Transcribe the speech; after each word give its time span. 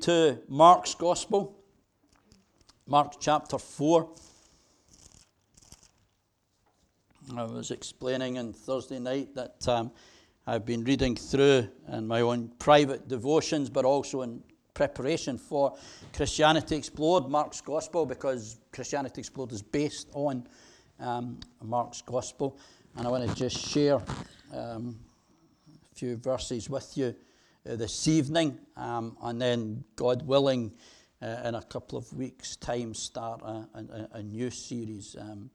To 0.00 0.38
Mark's 0.48 0.94
Gospel, 0.94 1.56
Mark 2.86 3.14
chapter 3.20 3.58
4. 3.58 4.08
I 7.36 7.44
was 7.44 7.70
explaining 7.70 8.38
on 8.38 8.52
Thursday 8.52 8.98
night 8.98 9.34
that 9.34 9.66
um, 9.68 9.90
I've 10.46 10.66
been 10.66 10.84
reading 10.84 11.16
through 11.16 11.68
in 11.90 12.06
my 12.06 12.20
own 12.20 12.50
private 12.58 13.08
devotions, 13.08 13.70
but 13.70 13.84
also 13.84 14.22
in 14.22 14.42
preparation 14.74 15.38
for 15.38 15.76
Christianity 16.14 16.76
Explored, 16.76 17.28
Mark's 17.28 17.60
Gospel, 17.60 18.04
because 18.04 18.58
Christianity 18.72 19.20
Explored 19.20 19.52
is 19.52 19.62
based 19.62 20.08
on 20.12 20.46
um, 21.00 21.38
Mark's 21.62 22.02
Gospel. 22.02 22.58
And 22.96 23.06
I 23.06 23.10
want 23.10 23.28
to 23.28 23.34
just 23.34 23.58
share 23.58 24.02
um, 24.52 24.98
a 25.92 25.94
few 25.94 26.16
verses 26.16 26.68
with 26.68 26.96
you 26.96 27.14
uh, 27.68 27.76
this 27.76 28.08
evening, 28.08 28.58
um, 28.76 29.16
and 29.22 29.40
then, 29.40 29.84
God 29.96 30.26
willing, 30.26 30.72
uh, 31.22 31.42
in 31.44 31.54
a 31.54 31.62
couple 31.62 31.96
of 31.96 32.12
weeks' 32.12 32.56
time, 32.56 32.94
start 32.94 33.40
a, 33.42 33.66
a, 33.74 34.08
a 34.18 34.22
new 34.22 34.50
series. 34.50 35.16
Um, 35.18 35.50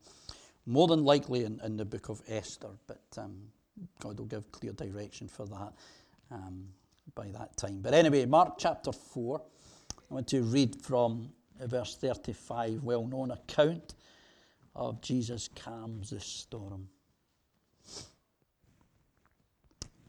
more 0.65 0.87
than 0.87 1.03
likely 1.03 1.45
in, 1.45 1.59
in, 1.63 1.77
the 1.77 1.85
book 1.85 2.09
of 2.09 2.21
Esther, 2.27 2.69
but 2.87 3.01
um, 3.17 3.41
God 3.99 4.19
will 4.19 4.25
give 4.25 4.51
clear 4.51 4.71
direction 4.73 5.27
for 5.27 5.45
that 5.47 5.73
um, 6.31 6.65
by 7.15 7.27
that 7.29 7.57
time. 7.57 7.79
But 7.81 7.93
anyway, 7.93 8.25
Mark 8.25 8.55
chapter 8.57 8.91
4, 8.91 9.41
I 10.09 10.13
want 10.13 10.27
to 10.29 10.43
read 10.43 10.81
from 10.81 11.31
verse 11.59 11.95
35, 11.95 12.83
well 12.83 13.05
known 13.05 13.31
account 13.31 13.95
of 14.75 15.01
Jesus 15.01 15.49
calms 15.55 16.11
the 16.11 16.19
storm. 16.19 16.87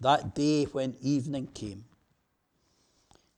That 0.01 0.35
day 0.35 0.65
when 0.65 0.97
evening 1.03 1.49
came, 1.53 1.85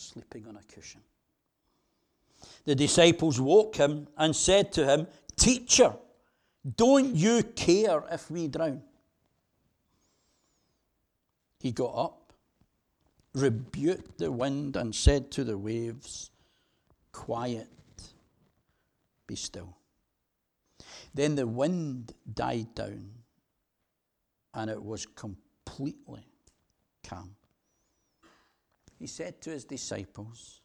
sleeping 0.00 0.46
on 0.46 0.56
a 0.56 0.74
cushion. 0.74 1.00
The 2.64 2.74
disciples 2.74 3.40
woke 3.40 3.76
him 3.76 4.08
and 4.16 4.34
said 4.34 4.72
to 4.72 4.86
him, 4.86 5.06
Teacher, 5.36 5.94
don't 6.76 7.14
you 7.14 7.42
care 7.42 8.04
if 8.10 8.30
we 8.30 8.48
drown? 8.48 8.82
He 11.58 11.72
got 11.72 11.94
up, 11.94 12.32
rebuked 13.34 14.18
the 14.18 14.32
wind, 14.32 14.76
and 14.76 14.94
said 14.94 15.30
to 15.32 15.44
the 15.44 15.58
waves, 15.58 16.30
Quiet, 17.12 17.68
be 19.26 19.36
still. 19.36 19.76
Then 21.12 21.34
the 21.34 21.46
wind 21.46 22.14
died 22.32 22.74
down, 22.74 23.10
and 24.54 24.70
it 24.70 24.82
was 24.82 25.06
completely 25.06 26.24
calm 27.02 27.34
he 29.00 29.06
said 29.06 29.40
to 29.40 29.50
his 29.50 29.64
disciples, 29.64 30.60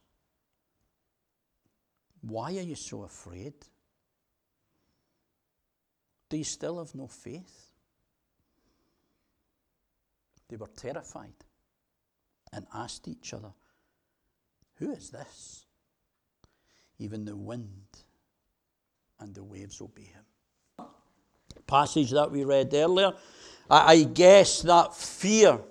Why 2.21 2.57
are 2.57 2.61
you 2.61 2.75
so 2.75 3.03
afraid? 3.03 3.53
Do 6.27 6.37
you 6.37 6.43
still 6.43 6.79
have 6.79 6.93
no 6.93 7.07
faith? 7.07 7.71
They 10.49 10.57
were 10.57 10.67
terrified 10.75 11.45
and 12.51 12.67
asked 12.73 13.07
each 13.07 13.33
other, 13.33 13.53
Who 14.79 14.91
is 14.91 15.11
this? 15.11 15.65
Even 16.99 17.23
the 17.23 17.37
wind 17.37 17.87
and 19.21 19.33
the 19.33 19.45
waves 19.45 19.79
obey 19.79 20.11
him. 20.13 20.87
Passage 21.65 22.11
that 22.11 22.31
we 22.31 22.43
read 22.43 22.73
earlier, 22.73 23.13
I 23.69 24.03
guess 24.03 24.61
that 24.63 24.93
fear 24.93 25.61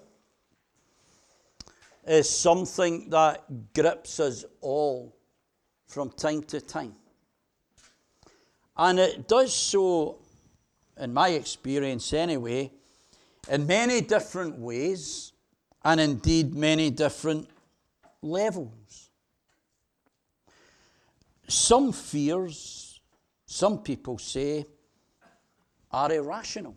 is 2.06 2.28
something 2.28 3.10
that 3.10 3.72
grips 3.74 4.20
us 4.20 4.44
all 4.60 5.16
from 5.86 6.10
time 6.10 6.42
to 6.44 6.60
time. 6.60 6.94
And 8.76 8.98
it 8.98 9.28
does 9.28 9.54
so, 9.54 10.18
in 10.98 11.14
my 11.14 11.28
experience 11.30 12.12
anyway, 12.12 12.72
in 13.48 13.66
many 13.66 14.00
different 14.00 14.58
ways, 14.58 15.32
and 15.84 16.00
indeed 16.00 16.54
many 16.54 16.90
different 16.90 17.48
levels. 18.22 19.10
Some 21.46 21.92
fears, 21.92 23.00
some 23.44 23.78
people 23.78 24.18
say, 24.18 24.64
are 25.92 26.10
irrational. 26.10 26.76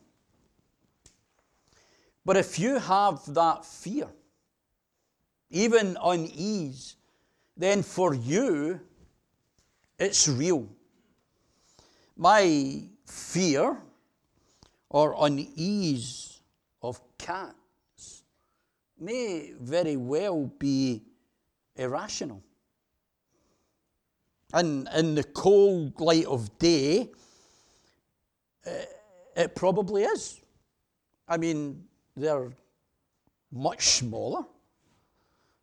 But 2.25 2.35
if 2.35 2.59
you 2.59 2.77
have 2.77 3.21
that 3.33 3.65
fear, 3.65 4.09
even 5.49 5.97
unease, 6.03 6.95
then 7.55 7.81
for 7.81 8.13
you, 8.13 8.79
it's 9.97 10.27
real. 10.27 10.67
My 12.15 12.81
fear 13.05 13.77
or 14.89 15.15
unease 15.19 16.41
of 16.81 16.99
cats 17.17 18.23
may 18.99 19.53
very 19.59 19.97
well 19.97 20.51
be 20.59 21.03
irrational. 21.75 22.41
And 24.53 24.87
in 24.95 25.15
the 25.15 25.23
cold 25.23 25.99
light 25.99 26.25
of 26.25 26.57
day, 26.57 27.09
eh, 28.65 28.85
it 29.35 29.55
probably 29.55 30.03
is. 30.03 30.39
I 31.27 31.37
mean, 31.37 31.83
they're 32.15 32.51
much 33.51 33.87
smaller 33.87 34.45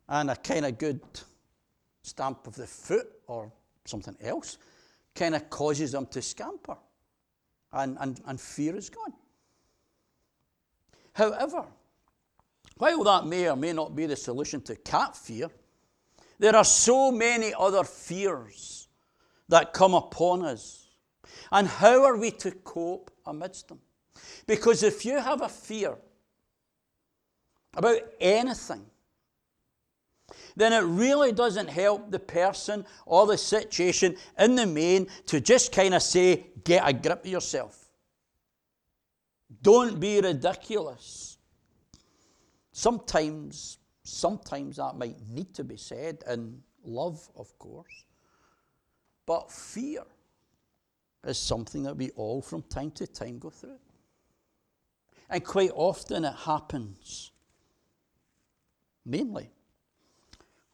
and 0.07 0.29
a 0.29 0.35
kind 0.35 0.65
of 0.65 0.77
good 0.77 1.01
stamp 2.03 2.47
of 2.47 2.55
the 2.55 2.67
foot 2.67 3.07
or 3.27 3.51
something 3.85 4.15
else 4.21 4.57
kind 5.15 5.35
of 5.35 5.49
causes 5.49 5.93
them 5.93 6.05
to 6.07 6.21
scamper 6.21 6.77
and, 7.73 7.97
and, 7.99 8.21
and 8.25 8.39
fear 8.39 8.75
is 8.75 8.89
gone. 8.89 9.13
However, 11.13 11.65
while 12.77 13.03
that 13.05 13.25
may 13.25 13.49
or 13.49 13.55
may 13.55 13.73
not 13.73 13.95
be 13.95 14.05
the 14.05 14.15
solution 14.15 14.61
to 14.63 14.75
cat 14.75 15.15
fear, 15.15 15.49
there 16.37 16.55
are 16.55 16.65
so 16.65 17.11
many 17.11 17.53
other 17.57 17.83
fears 17.83 18.87
that 19.47 19.73
come 19.73 19.93
upon 19.93 20.43
us. 20.43 20.89
And 21.51 21.67
how 21.67 22.03
are 22.03 22.17
we 22.17 22.31
to 22.31 22.51
cope 22.51 23.11
amidst 23.25 23.69
them? 23.69 23.79
Because 24.45 24.83
if 24.83 25.05
you 25.05 25.19
have 25.19 25.41
a 25.41 25.49
fear 25.49 25.97
about 27.75 27.99
anything, 28.19 28.85
then 30.55 30.73
it 30.73 30.81
really 30.81 31.31
doesn't 31.31 31.69
help 31.69 32.11
the 32.11 32.19
person 32.19 32.85
or 33.05 33.27
the 33.27 33.37
situation 33.37 34.15
in 34.39 34.55
the 34.55 34.65
main 34.65 35.07
to 35.27 35.41
just 35.41 35.71
kind 35.71 35.93
of 35.93 36.01
say, 36.01 36.47
get 36.63 36.87
a 36.87 36.93
grip 36.93 37.25
of 37.25 37.31
yourself. 37.31 37.85
Don't 39.61 39.99
be 39.99 40.19
ridiculous. 40.21 41.37
Sometimes, 42.71 43.77
sometimes 44.03 44.77
that 44.77 44.95
might 44.95 45.15
need 45.29 45.53
to 45.55 45.63
be 45.63 45.77
said 45.77 46.23
in 46.29 46.61
love, 46.83 47.29
of 47.35 47.57
course. 47.57 48.05
But 49.25 49.51
fear 49.51 50.03
is 51.25 51.37
something 51.37 51.83
that 51.83 51.97
we 51.97 52.11
all 52.11 52.41
from 52.41 52.61
time 52.63 52.91
to 52.91 53.07
time 53.07 53.39
go 53.39 53.49
through. 53.49 53.79
And 55.29 55.43
quite 55.43 55.71
often 55.73 56.25
it 56.25 56.35
happens 56.35 57.31
mainly 59.05 59.49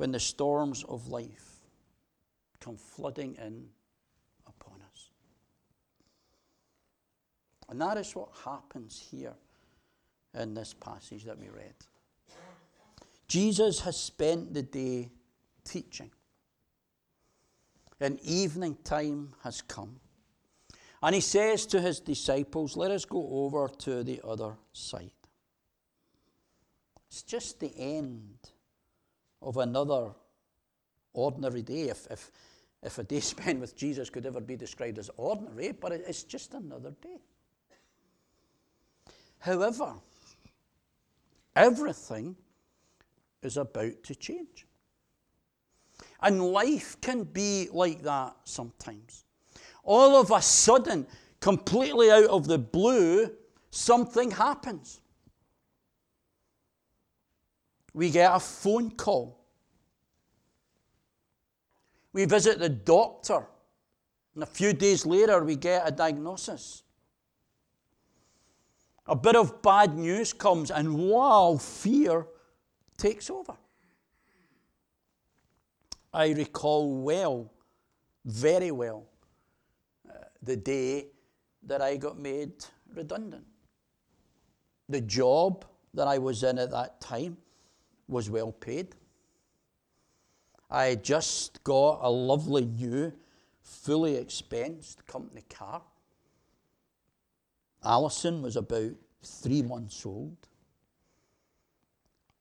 when 0.01 0.12
the 0.12 0.19
storms 0.19 0.83
of 0.86 1.09
life 1.09 1.62
come 2.59 2.75
flooding 2.75 3.36
in 3.36 3.68
upon 4.48 4.81
us. 4.81 5.12
And 7.69 7.80
that 7.81 7.98
is 7.98 8.15
what 8.15 8.30
happens 8.44 9.00
here 9.12 9.36
in 10.33 10.56
this 10.56 10.74
passage 10.74 11.25
that 11.25 11.38
we 11.38 11.50
read. 11.50 11.75
Jesus 13.27 13.80
has 13.81 13.95
spent 13.95 14.56
the 14.56 14.63
day 14.63 15.12
teaching, 15.63 16.09
and 18.00 18.19
evening 18.21 18.77
time 18.83 19.36
has 19.44 19.62
come. 19.62 19.98
And 21.03 21.13
he 21.13 21.21
says 21.21 21.68
to 21.68 21.80
his 21.80 22.00
disciples, 22.00 22.75
Let 22.75 22.89
us 22.89 23.06
go 23.06 23.30
over 23.30 23.68
to 23.68 24.03
the 24.03 24.19
other 24.24 24.56
side. 24.74 25.12
It's 27.07 27.21
just 27.21 27.59
the 27.59 27.71
end 27.77 28.50
of 29.41 29.57
another 29.57 30.11
ordinary 31.13 31.61
day, 31.61 31.89
if, 31.89 32.07
if, 32.09 32.31
if 32.83 32.97
a 32.97 33.03
day 33.03 33.19
spent 33.21 33.59
with 33.59 33.75
Jesus 33.75 34.09
could 34.09 34.25
ever 34.25 34.41
be 34.41 34.55
described 34.55 34.97
as 34.97 35.09
ordinary, 35.17 35.71
but 35.71 35.91
it's 35.91 36.23
just 36.23 36.53
another 36.53 36.91
day. 37.01 37.19
However, 39.39 39.95
everything 41.55 42.35
is 43.41 43.57
about 43.57 44.03
to 44.03 44.15
change. 44.15 44.67
And 46.21 46.51
life 46.51 46.99
can 47.01 47.23
be 47.23 47.69
like 47.73 48.03
that 48.03 48.35
sometimes. 48.43 49.25
All 49.83 50.21
of 50.21 50.29
a 50.29 50.41
sudden, 50.41 51.07
completely 51.39 52.11
out 52.11 52.25
of 52.25 52.47
the 52.47 52.59
blue, 52.59 53.31
something 53.71 54.29
happens. 54.29 55.01
We 57.93 58.09
get 58.09 58.33
a 58.33 58.39
phone 58.39 58.91
call. 58.91 59.38
We 62.13 62.25
visit 62.25 62.59
the 62.59 62.69
doctor, 62.69 63.47
and 64.33 64.43
a 64.43 64.47
few 64.47 64.73
days 64.73 65.05
later, 65.05 65.43
we 65.43 65.55
get 65.55 65.88
a 65.88 65.91
diagnosis. 65.91 66.83
A 69.07 69.15
bit 69.15 69.35
of 69.35 69.61
bad 69.61 69.97
news 69.97 70.33
comes, 70.33 70.71
and 70.71 71.09
wow, 71.09 71.57
fear 71.57 72.27
takes 72.97 73.29
over. 73.29 73.55
I 76.13 76.31
recall 76.31 77.01
well, 77.01 77.51
very 78.25 78.71
well, 78.71 79.05
uh, 80.09 80.13
the 80.43 80.57
day 80.57 81.07
that 81.63 81.81
I 81.81 81.95
got 81.95 82.17
made 82.17 82.51
redundant. 82.93 83.45
The 84.89 85.01
job 85.01 85.65
that 85.93 86.07
I 86.07 86.17
was 86.17 86.43
in 86.43 86.59
at 86.59 86.71
that 86.71 86.99
time 86.99 87.38
was 88.12 88.30
well 88.30 88.52
paid. 88.52 88.96
I 90.69 90.96
just 90.96 91.63
got 91.63 92.00
a 92.02 92.10
lovely 92.10 92.66
new, 92.66 93.12
fully 93.62 94.13
expensed 94.13 95.06
company 95.06 95.44
car. 95.50 95.81
Alison 97.84 98.42
was 98.42 98.56
about 98.56 98.92
three 99.24 99.62
months 99.62 100.06
old. 100.06 100.38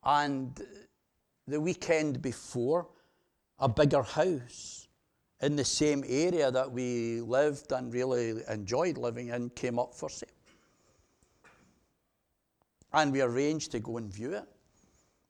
And 0.04 0.60
the 1.46 1.60
weekend 1.60 2.22
before, 2.22 2.88
a 3.58 3.68
bigger 3.68 4.02
house 4.02 4.88
in 5.42 5.56
the 5.56 5.64
same 5.64 6.04
area 6.06 6.50
that 6.50 6.70
we 6.70 7.20
lived 7.20 7.72
and 7.72 7.92
really 7.92 8.42
enjoyed 8.48 8.98
living 8.98 9.28
in 9.28 9.50
came 9.50 9.78
up 9.78 9.94
for 9.94 10.08
sale. 10.08 10.28
And 12.92 13.12
we 13.12 13.22
arranged 13.22 13.72
to 13.72 13.80
go 13.80 13.96
and 13.96 14.12
view 14.12 14.34
it. 14.34 14.44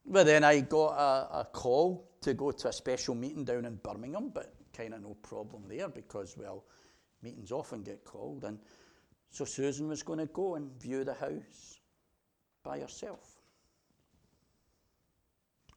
But 0.06 0.26
then 0.26 0.44
I 0.44 0.61
got 0.61 0.93
a, 0.93 1.41
a 1.41 1.44
call 1.52 2.11
to 2.23 2.35
go 2.35 2.50
to 2.50 2.69
a 2.69 2.73
special 2.73 3.14
meeting 3.14 3.44
down 3.44 3.64
in 3.64 3.76
Birmingham, 3.76 4.31
but 4.35 4.55
kind 4.73 4.94
of 4.94 5.02
no 5.02 5.14
problem 5.23 5.64
there 5.69 5.88
because, 5.88 6.37
well, 6.37 6.64
meetings 7.23 7.52
often 7.52 7.82
get 7.82 8.05
called. 8.05 8.44
And 8.44 8.58
so 9.31 9.44
Susan 9.44 9.88
was 9.88 10.02
going 10.02 10.19
to 10.19 10.26
go 10.26 10.56
and 10.56 10.70
view 10.81 11.05
the 11.05 11.14
house 11.14 11.81
by 12.62 12.81
herself. 12.81 13.41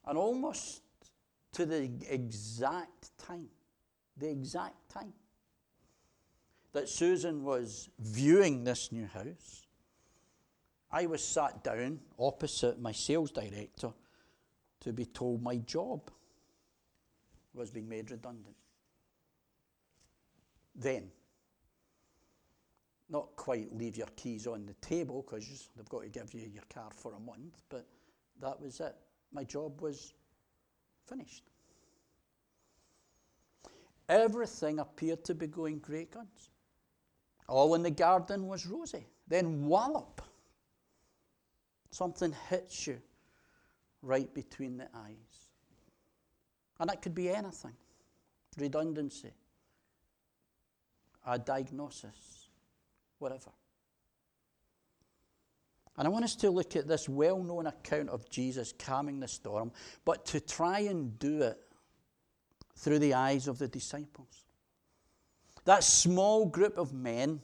And 0.05 0.17
almost 0.17 0.81
to 1.53 1.65
the 1.65 1.89
exact 2.09 3.17
time, 3.17 3.49
the 4.17 4.29
exact 4.29 4.89
time 4.89 5.13
that 6.73 6.89
Susan 6.89 7.43
was 7.43 7.89
viewing 7.99 8.63
this 8.63 8.91
new 8.91 9.05
house, 9.05 9.67
I 10.91 11.05
was 11.05 11.23
sat 11.23 11.63
down 11.63 11.99
opposite 12.19 12.81
my 12.81 12.91
sales 12.91 13.31
director 13.31 13.93
to 14.83 14.94
be 14.94 15.06
told 15.06 15.41
my 15.41 15.57
job 15.57 16.12
was 17.53 17.71
being 17.71 17.88
made 17.88 18.12
redundant. 18.12 18.56
Then, 20.75 21.12
not 23.09 23.35
quite 23.35 23.74
leave 23.75 23.95
your 23.95 24.07
keys 24.15 24.47
on 24.47 24.65
the 24.65 24.74
table 24.85 25.24
because 25.24 25.69
they've 25.75 25.89
got 25.89 26.01
to 26.01 26.09
give 26.09 26.33
you 26.33 26.50
your 26.51 26.63
car 26.74 26.89
for 26.91 27.13
a 27.13 27.19
month, 27.19 27.62
but 27.69 27.85
that 28.41 28.59
was 28.59 28.80
it. 28.80 28.95
My 29.31 29.44
job 29.44 29.81
was 29.81 30.13
finished. 31.07 31.44
Everything 34.09 34.79
appeared 34.79 35.24
to 35.25 35.36
be 35.36 35.47
going 35.47 35.79
great 35.79 36.12
guns. 36.12 36.50
All 37.47 37.75
in 37.75 37.83
the 37.83 37.91
garden 37.91 38.47
was 38.47 38.65
rosy. 38.65 39.06
Then 39.27 39.65
wallop. 39.65 40.21
Something 41.91 42.33
hits 42.50 42.88
you 42.88 43.00
right 44.03 44.31
between 44.33 44.77
the 44.77 44.88
eyes. 44.94 45.50
And 46.79 46.89
that 46.89 47.01
could 47.01 47.15
be 47.15 47.29
anything 47.29 47.73
redundancy, 48.57 49.31
a 51.25 51.39
diagnosis, 51.39 52.50
whatever. 53.17 53.50
And 55.97 56.07
I 56.07 56.11
want 56.11 56.25
us 56.25 56.35
to 56.38 56.51
look 56.51 56.75
at 56.75 56.88
this 56.88 57.07
well 57.07 57.41
known 57.41 57.67
account 57.67 58.09
of 58.09 58.29
Jesus 58.29 58.73
calming 58.77 59.19
the 59.19 59.27
storm, 59.27 59.71
but 60.05 60.25
to 60.27 60.39
try 60.39 60.79
and 60.81 61.17
do 61.19 61.41
it 61.41 61.59
through 62.75 63.00
the 63.00 63.13
eyes 63.13 63.47
of 63.47 63.59
the 63.59 63.67
disciples. 63.67 64.45
That 65.65 65.83
small 65.83 66.45
group 66.45 66.77
of 66.77 66.94
men 66.94 67.39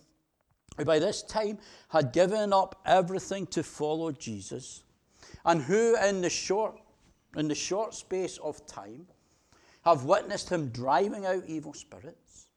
who 0.78 0.86
by 0.86 1.00
this 1.00 1.24
time 1.24 1.60
had 1.90 2.12
given 2.12 2.52
up 2.52 2.82
everything 2.86 3.48
to 3.48 3.64
follow 3.64 4.12
Jesus 4.12 4.84
and 5.46 5.62
who 5.62 5.96
in 5.98 6.22
the 6.22 6.30
short 6.30 6.80
in 7.36 7.48
the 7.48 7.56
short 7.56 7.94
space 7.94 8.38
of 8.40 8.66
time 8.66 9.06
have 9.84 10.04
witnessed 10.04 10.50
him 10.50 10.70
driving 10.70 11.26
out 11.26 11.44
evil 11.48 11.74
spirits, 11.74 12.48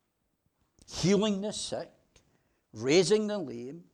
healing 0.88 1.40
the 1.40 1.52
sick, 1.52 1.90
raising 2.72 3.26
the 3.26 3.38
lame, 3.38 3.84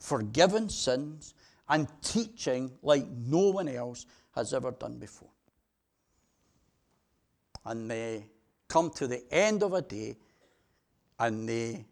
forgiving 0.00 0.68
sins, 0.68 1.34
and 1.68 1.88
teaching 2.02 2.70
like 2.82 3.06
no 3.08 3.50
one 3.50 3.68
else 3.68 4.06
has 4.34 4.52
ever 4.52 4.72
done 4.72 4.98
before. 4.98 5.30
And 7.64 7.90
they 7.90 8.26
come 8.68 8.90
to 8.90 9.06
the 9.06 9.22
end 9.32 9.62
of 9.62 9.72
a 9.72 9.80
day 9.80 10.16
and 11.18 11.48
they 11.48 11.86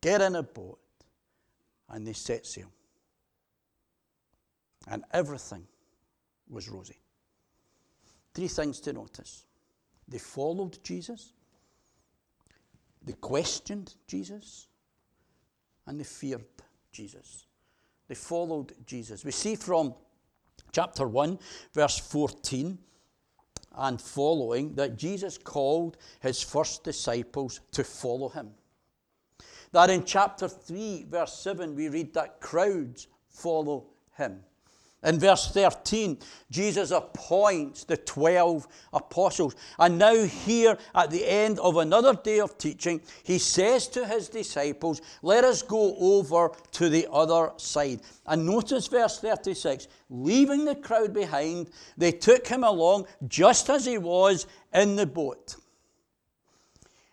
get 0.00 0.20
in 0.20 0.36
a 0.36 0.42
boat 0.42 0.78
and 1.88 2.06
they 2.06 2.12
set 2.12 2.44
sail. 2.44 2.70
And 4.86 5.04
everything 5.12 5.66
was 6.48 6.68
rosy. 6.68 7.00
Three 8.34 8.48
things 8.48 8.80
to 8.80 8.92
notice 8.92 9.44
they 10.08 10.18
followed 10.18 10.78
Jesus, 10.84 11.32
they 13.02 13.14
questioned 13.14 13.94
Jesus, 14.06 14.68
and 15.86 15.98
they 15.98 16.04
feared 16.04 16.44
Jesus. 16.92 17.46
They 18.08 18.14
followed 18.14 18.72
Jesus. 18.86 19.24
We 19.24 19.32
see 19.32 19.56
from 19.56 19.94
chapter 20.72 21.08
1, 21.08 21.38
verse 21.72 21.98
14 21.98 22.78
and 23.76 24.00
following 24.00 24.74
that 24.74 24.96
Jesus 24.96 25.38
called 25.38 25.96
his 26.20 26.42
first 26.42 26.82
disciples 26.82 27.60
to 27.72 27.84
follow 27.84 28.28
him. 28.28 28.50
That 29.72 29.90
in 29.90 30.04
chapter 30.04 30.48
3, 30.48 31.06
verse 31.08 31.38
7, 31.38 31.74
we 31.74 31.88
read 31.88 32.14
that 32.14 32.40
crowds 32.40 33.08
follow 33.28 33.86
him. 34.16 34.40
In 35.04 35.20
verse 35.20 35.52
13, 35.52 36.18
Jesus 36.50 36.90
appoints 36.90 37.84
the 37.84 37.96
12 37.96 38.66
apostles. 38.92 39.54
And 39.78 39.98
now, 39.98 40.14
here 40.24 40.78
at 40.94 41.10
the 41.10 41.24
end 41.24 41.58
of 41.60 41.76
another 41.76 42.14
day 42.14 42.40
of 42.40 42.56
teaching, 42.56 43.02
he 43.22 43.38
says 43.38 43.88
to 43.88 44.06
his 44.06 44.28
disciples, 44.28 45.02
Let 45.22 45.44
us 45.44 45.62
go 45.62 45.96
over 45.98 46.50
to 46.72 46.88
the 46.88 47.06
other 47.12 47.52
side. 47.56 48.00
And 48.26 48.46
notice 48.46 48.86
verse 48.86 49.20
36 49.20 49.86
leaving 50.08 50.64
the 50.64 50.76
crowd 50.76 51.12
behind, 51.12 51.68
they 51.96 52.12
took 52.12 52.46
him 52.46 52.64
along 52.64 53.06
just 53.28 53.68
as 53.68 53.84
he 53.84 53.98
was 53.98 54.46
in 54.72 54.96
the 54.96 55.06
boat. 55.06 55.56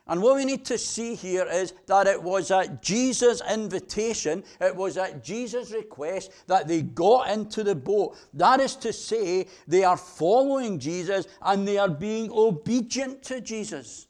And 0.05 0.21
what 0.21 0.35
we 0.35 0.43
need 0.43 0.65
to 0.65 0.77
see 0.77 1.15
here 1.15 1.47
is 1.49 1.73
that 1.85 2.07
it 2.07 2.21
was 2.21 2.51
at 2.51 2.81
Jesus' 2.81 3.41
invitation, 3.49 4.43
it 4.59 4.75
was 4.75 4.97
at 4.97 5.23
Jesus' 5.23 5.71
request 5.71 6.31
that 6.47 6.67
they 6.67 6.81
got 6.81 7.29
into 7.29 7.63
the 7.63 7.75
boat. 7.75 8.17
That 8.33 8.59
is 8.59 8.75
to 8.77 8.91
say, 8.91 9.47
they 9.65 9.85
are 9.85 9.95
following 9.95 10.77
Jesus 10.77 11.25
and 11.41 11.65
they 11.65 11.77
are 11.77 11.89
being 11.89 12.29
obedient 12.31 13.23
to 13.23 13.39
Jesus. 13.39 14.07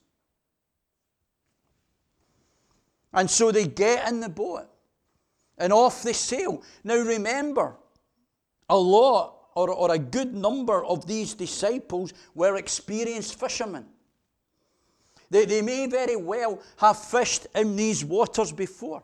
And 3.13 3.29
so 3.29 3.51
they 3.51 3.67
get 3.67 4.09
in 4.09 4.19
the 4.19 4.29
boat 4.29 4.67
and 5.59 5.71
off 5.71 6.01
they 6.01 6.13
sail. 6.13 6.63
Now 6.83 6.97
remember, 6.97 7.77
a 8.67 8.77
lot 8.77 9.35
or, 9.53 9.69
or 9.69 9.93
a 9.93 9.99
good 9.99 10.33
number 10.33 10.83
of 10.83 11.05
these 11.05 11.35
disciples 11.35 12.13
were 12.33 12.55
experienced 12.55 13.39
fishermen. 13.39 13.85
They, 15.33 15.45
they 15.45 15.63
may 15.63 15.87
very 15.87 16.15
well 16.15 16.61
have 16.77 16.95
fished 16.95 17.47
in 17.55 17.75
these 17.75 18.05
waters 18.05 18.51
before. 18.51 19.01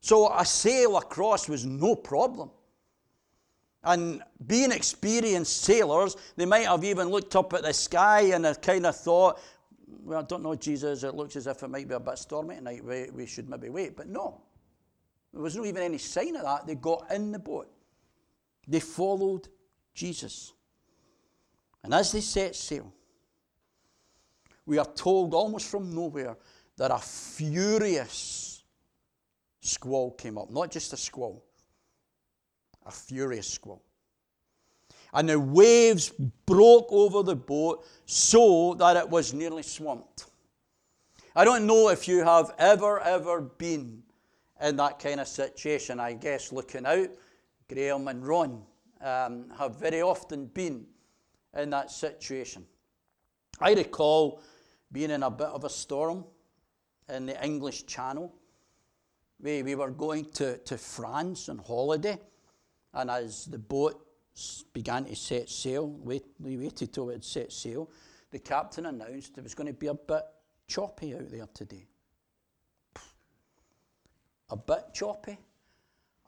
So 0.00 0.32
a 0.34 0.46
sail 0.46 0.96
across 0.96 1.46
was 1.46 1.66
no 1.66 1.94
problem. 1.94 2.50
And 3.84 4.22
being 4.46 4.72
experienced 4.72 5.60
sailors, 5.62 6.16
they 6.36 6.46
might 6.46 6.64
have 6.64 6.82
even 6.84 7.10
looked 7.10 7.36
up 7.36 7.52
at 7.52 7.64
the 7.64 7.74
sky 7.74 8.32
and 8.32 8.46
kind 8.62 8.86
of 8.86 8.96
thought, 8.96 9.38
well, 10.04 10.20
I 10.20 10.22
don't 10.22 10.42
know, 10.42 10.54
Jesus, 10.54 11.02
it 11.02 11.14
looks 11.14 11.36
as 11.36 11.46
if 11.46 11.62
it 11.62 11.68
might 11.68 11.86
be 11.86 11.94
a 11.94 12.00
bit 12.00 12.16
stormy 12.16 12.54
tonight. 12.54 12.82
We, 12.82 13.10
we 13.10 13.26
should 13.26 13.46
maybe 13.46 13.68
wait. 13.68 13.98
But 13.98 14.08
no, 14.08 14.40
there 15.34 15.42
was 15.42 15.54
not 15.54 15.66
even 15.66 15.82
any 15.82 15.98
sign 15.98 16.34
of 16.36 16.44
that. 16.44 16.66
They 16.66 16.76
got 16.76 17.12
in 17.12 17.30
the 17.30 17.38
boat, 17.38 17.70
they 18.66 18.80
followed 18.80 19.48
Jesus. 19.92 20.54
And 21.84 21.92
as 21.92 22.10
they 22.10 22.22
set 22.22 22.56
sail, 22.56 22.90
we 24.70 24.78
are 24.78 24.92
told 24.94 25.34
almost 25.34 25.68
from 25.68 25.92
nowhere 25.92 26.36
that 26.76 26.92
a 26.92 26.98
furious 26.98 28.62
squall 29.60 30.12
came 30.12 30.38
up. 30.38 30.48
Not 30.48 30.70
just 30.70 30.92
a 30.92 30.96
squall, 30.96 31.44
a 32.86 32.92
furious 32.92 33.48
squall. 33.48 33.82
And 35.12 35.28
the 35.28 35.40
waves 35.40 36.10
broke 36.46 36.86
over 36.92 37.24
the 37.24 37.34
boat 37.34 37.84
so 38.06 38.74
that 38.74 38.96
it 38.96 39.10
was 39.10 39.34
nearly 39.34 39.64
swamped. 39.64 40.26
I 41.34 41.44
don't 41.44 41.66
know 41.66 41.88
if 41.88 42.06
you 42.06 42.22
have 42.22 42.54
ever, 42.56 43.00
ever 43.00 43.40
been 43.40 44.04
in 44.62 44.76
that 44.76 45.00
kind 45.00 45.18
of 45.18 45.26
situation. 45.26 45.98
I 45.98 46.12
guess 46.12 46.52
looking 46.52 46.86
out, 46.86 47.08
Graham 47.68 48.06
and 48.06 48.24
Ron 48.24 48.62
um, 49.00 49.46
have 49.58 49.80
very 49.80 50.00
often 50.00 50.46
been 50.46 50.86
in 51.56 51.70
that 51.70 51.90
situation. 51.90 52.64
I 53.60 53.74
recall 53.74 54.40
being 54.92 55.10
in 55.10 55.22
a 55.22 55.30
bit 55.30 55.48
of 55.48 55.64
a 55.64 55.70
storm 55.70 56.24
in 57.08 57.26
the 57.26 57.44
English 57.44 57.86
Channel. 57.86 58.32
We, 59.40 59.62
we 59.62 59.74
were 59.74 59.90
going 59.90 60.26
to, 60.32 60.58
to 60.58 60.76
France 60.76 61.48
on 61.48 61.58
holiday, 61.58 62.18
and 62.92 63.10
as 63.10 63.46
the 63.46 63.58
boat 63.58 64.06
began 64.72 65.04
to 65.06 65.16
set 65.16 65.48
sail, 65.48 65.88
wait, 65.88 66.24
we 66.38 66.56
waited 66.56 66.92
till 66.92 67.10
it 67.10 67.14
had 67.14 67.24
set 67.24 67.52
sail, 67.52 67.90
the 68.30 68.38
captain 68.38 68.86
announced 68.86 69.36
it 69.38 69.42
was 69.42 69.54
going 69.54 69.66
to 69.66 69.72
be 69.72 69.88
a 69.88 69.94
bit 69.94 70.22
choppy 70.68 71.14
out 71.14 71.30
there 71.30 71.48
today. 71.52 71.86
A 74.50 74.56
bit 74.56 74.84
choppy? 74.92 75.38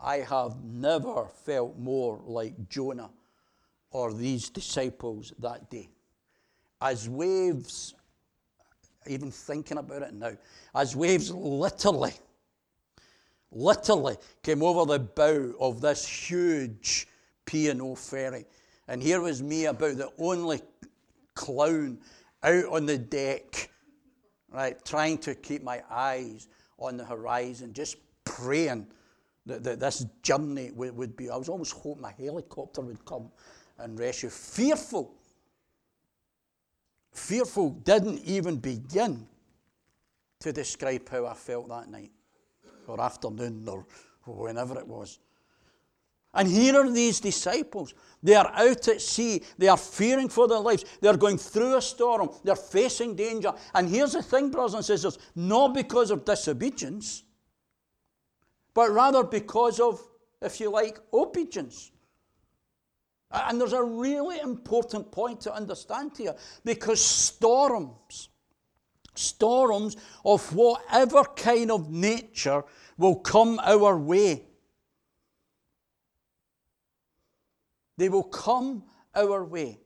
I 0.01 0.19
have 0.19 0.65
never 0.65 1.27
felt 1.45 1.79
more 1.79 2.21
like 2.25 2.69
Jonah 2.69 3.11
or 3.91 4.13
these 4.13 4.49
disciples 4.49 5.33
that 5.39 5.71
day. 5.71 5.91
As 6.81 7.09
waves, 7.09 7.95
even 9.07 9.31
thinking 9.31 9.79
about 9.79 10.03
it 10.03 10.15
now, 10.15 10.33
as 10.75 10.97
waves 10.97 11.31
literally, 11.31 12.13
literally 13.51 14.17
came 14.43 14.63
over 14.63 14.91
the 14.91 14.99
bow 14.99 15.55
of 15.61 15.81
this 15.81 16.07
huge 16.07 17.07
P&O 17.45 17.95
ferry. 17.95 18.47
And 18.89 19.03
here 19.03 19.21
was 19.21 19.43
me 19.43 19.67
about 19.67 19.97
the 19.97 20.11
only 20.19 20.61
clown 21.35 21.99
out 22.43 22.65
on 22.67 22.87
the 22.87 22.99
deck, 22.99 23.71
right, 24.51 24.83
trying 24.85 25.19
to 25.19 25.35
keep 25.35 25.63
my 25.63 25.83
eyes 25.91 26.49
on 26.79 26.97
the 26.97 27.05
horizon, 27.05 27.73
just 27.73 27.97
praying 28.25 28.87
that, 29.47 29.63
that 29.65 29.81
this 29.81 30.07
journey 30.23 30.71
would, 30.73 30.97
would 30.97 31.17
be. 31.17 31.31
I 31.31 31.37
was 31.37 31.49
almost 31.49 31.73
hoping 31.73 32.05
a 32.05 32.11
helicopter 32.11 32.81
would 32.81 33.05
come 33.05 33.31
and 33.79 33.99
rescue. 33.99 34.31
Fearful. 34.31 35.15
Fearful 37.13 37.71
didn't 37.71 38.21
even 38.25 38.57
begin 38.57 39.27
to 40.41 40.53
describe 40.53 41.09
how 41.09 41.27
I 41.27 41.35
felt 41.35 41.69
that 41.69 41.89
night 41.89 42.11
or 42.87 43.01
afternoon 43.01 43.69
or 43.69 43.87
whenever 44.25 44.79
it 44.79 44.87
was. 44.87 45.19
And 46.35 46.49
here 46.49 46.77
are 46.77 46.91
these 46.91 47.21
disciples. 47.21 47.95
They 48.23 48.35
are 48.35 48.51
out 48.55 48.89
at 48.89 49.03
sea. 49.03 49.43
They 49.59 49.69
are 49.69 49.77
fearing 49.77 50.31
for 50.31 50.49
their 50.49 50.59
lives. 50.59 50.85
They 51.01 51.09
are 51.09 51.17
going 51.17 51.37
through 51.37 51.77
a 51.77 51.83
storm. 51.83 52.31
They're 52.43 52.57
facing 52.57 53.15
danger. 53.15 53.53
And 53.75 53.89
here's 53.89 54.13
the 54.13 54.23
thing, 54.23 54.51
brothers 54.51 54.75
and 54.75 54.85
sisters 54.85 55.19
not 55.35 55.75
because 55.75 56.11
of 56.11 56.25
disobedience, 56.25 57.23
but 58.73 58.91
rather 58.91 59.23
because 59.23 59.79
of, 59.79 60.03
if 60.41 60.59
you 60.59 60.71
like, 60.71 60.99
obedience. 61.13 61.92
And 63.33 63.61
there's 63.61 63.73
a 63.73 63.83
really 63.83 64.39
important 64.41 65.11
point 65.11 65.41
to 65.43 65.55
understand 65.55 66.13
here 66.17 66.35
because 66.65 67.01
storms, 67.01 68.29
storms 69.15 69.97
of 70.25 70.55
whatever 70.55 71.25
kind 71.25 71.71
of 71.71 71.91
nature 71.91 72.63
will 72.99 73.17
come 73.17 73.59
our 73.63 73.99
way. 73.99 74.45
They 77.97 78.11
will 78.11 78.25
come 78.25 78.85
our 79.15 79.45
way. 79.45 79.79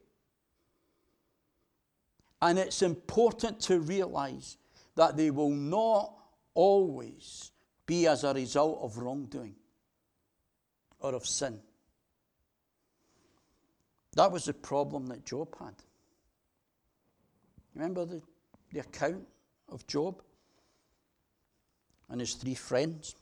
And 2.43 2.59
it's 2.59 2.83
important 2.83 3.61
to 3.61 3.81
realize 3.81 4.57
that 4.97 5.17
they 5.17 5.31
will 5.31 5.51
not 5.51 6.13
always 6.55 7.53
be 7.87 8.07
as 8.07 8.25
a 8.25 8.35
result 8.35 8.81
of 8.83 8.99
wrongdoing 8.99 9.55
or 11.01 11.15
of 11.15 11.27
sin. 11.27 11.61
That 14.17 14.33
was 14.33 14.47
the 14.47 14.55
problem 14.55 15.07
that 15.09 15.27
Job 15.27 15.55
had. 15.61 15.75
Remember 17.75 18.07
the, 18.07 18.23
the 18.73 18.81
account 18.81 19.27
of 19.69 19.87
Job 19.87 20.23
and 22.09 22.21
his 22.21 22.33
three 22.35 22.55
friends? 22.55 23.15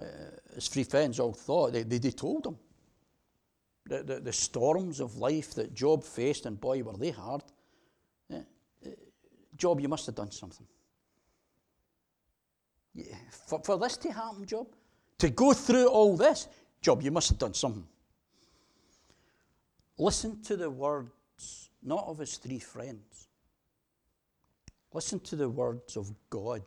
Uh, 0.00 0.06
his 0.54 0.68
three 0.68 0.84
friends 0.84 1.20
all 1.20 1.34
thought, 1.34 1.74
they, 1.74 1.82
they, 1.82 1.98
they 1.98 2.10
told 2.10 2.46
him 2.46 2.56
the, 3.84 4.02
the, 4.02 4.20
the, 4.20 4.32
storms 4.32 4.98
of 4.98 5.16
life 5.16 5.52
that 5.54 5.74
Job 5.74 6.02
faced, 6.02 6.46
and 6.46 6.58
boy, 6.58 6.82
were 6.82 6.96
they 6.96 7.10
hard. 7.10 7.42
Uh, 8.32 8.36
uh, 8.86 8.88
Job, 9.58 9.80
you 9.80 9.88
must 9.88 10.06
have 10.06 10.14
done 10.14 10.30
something. 10.30 10.66
Yeah, 12.94 13.16
for, 13.46 13.60
for 13.62 13.76
this 13.76 13.98
to 13.98 14.10
happen, 14.10 14.46
Job, 14.46 14.68
to 15.18 15.28
go 15.28 15.52
through 15.52 15.88
all 15.88 16.16
this, 16.16 16.48
Job, 16.80 17.02
you 17.02 17.10
must 17.10 17.28
have 17.28 17.38
done 17.38 17.52
something. 17.52 17.86
Listen 19.98 20.42
to 20.42 20.56
the 20.56 20.70
words, 20.70 21.70
not 21.82 22.04
of 22.06 22.18
his 22.18 22.36
three 22.36 22.58
friends. 22.58 23.28
Listen 24.92 25.20
to 25.20 25.36
the 25.36 25.48
words 25.48 25.96
of 25.96 26.12
God 26.28 26.62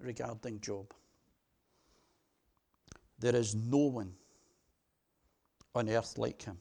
regarding 0.00 0.60
Job. 0.60 0.92
There 3.18 3.36
is 3.36 3.54
no 3.54 3.78
one 3.78 4.12
on 5.74 5.88
earth 5.88 6.18
like 6.18 6.42
him. 6.42 6.58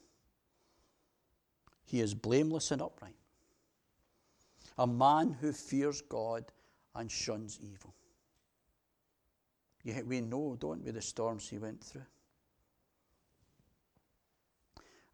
He 1.86 2.00
is 2.00 2.14
blameless 2.14 2.72
and 2.72 2.82
upright, 2.82 3.16
a 4.78 4.88
man 4.88 5.36
who 5.42 5.52
fears 5.52 6.02
God 6.02 6.46
and 6.96 7.12
shuns 7.12 7.60
evil. 7.62 7.94
Yet 9.84 10.06
we 10.06 10.22
know, 10.22 10.56
don't 10.60 10.84
we, 10.84 10.92
the 10.92 11.02
storms 11.02 11.50
he 11.50 11.58
went 11.58 11.84
through. 11.84 12.06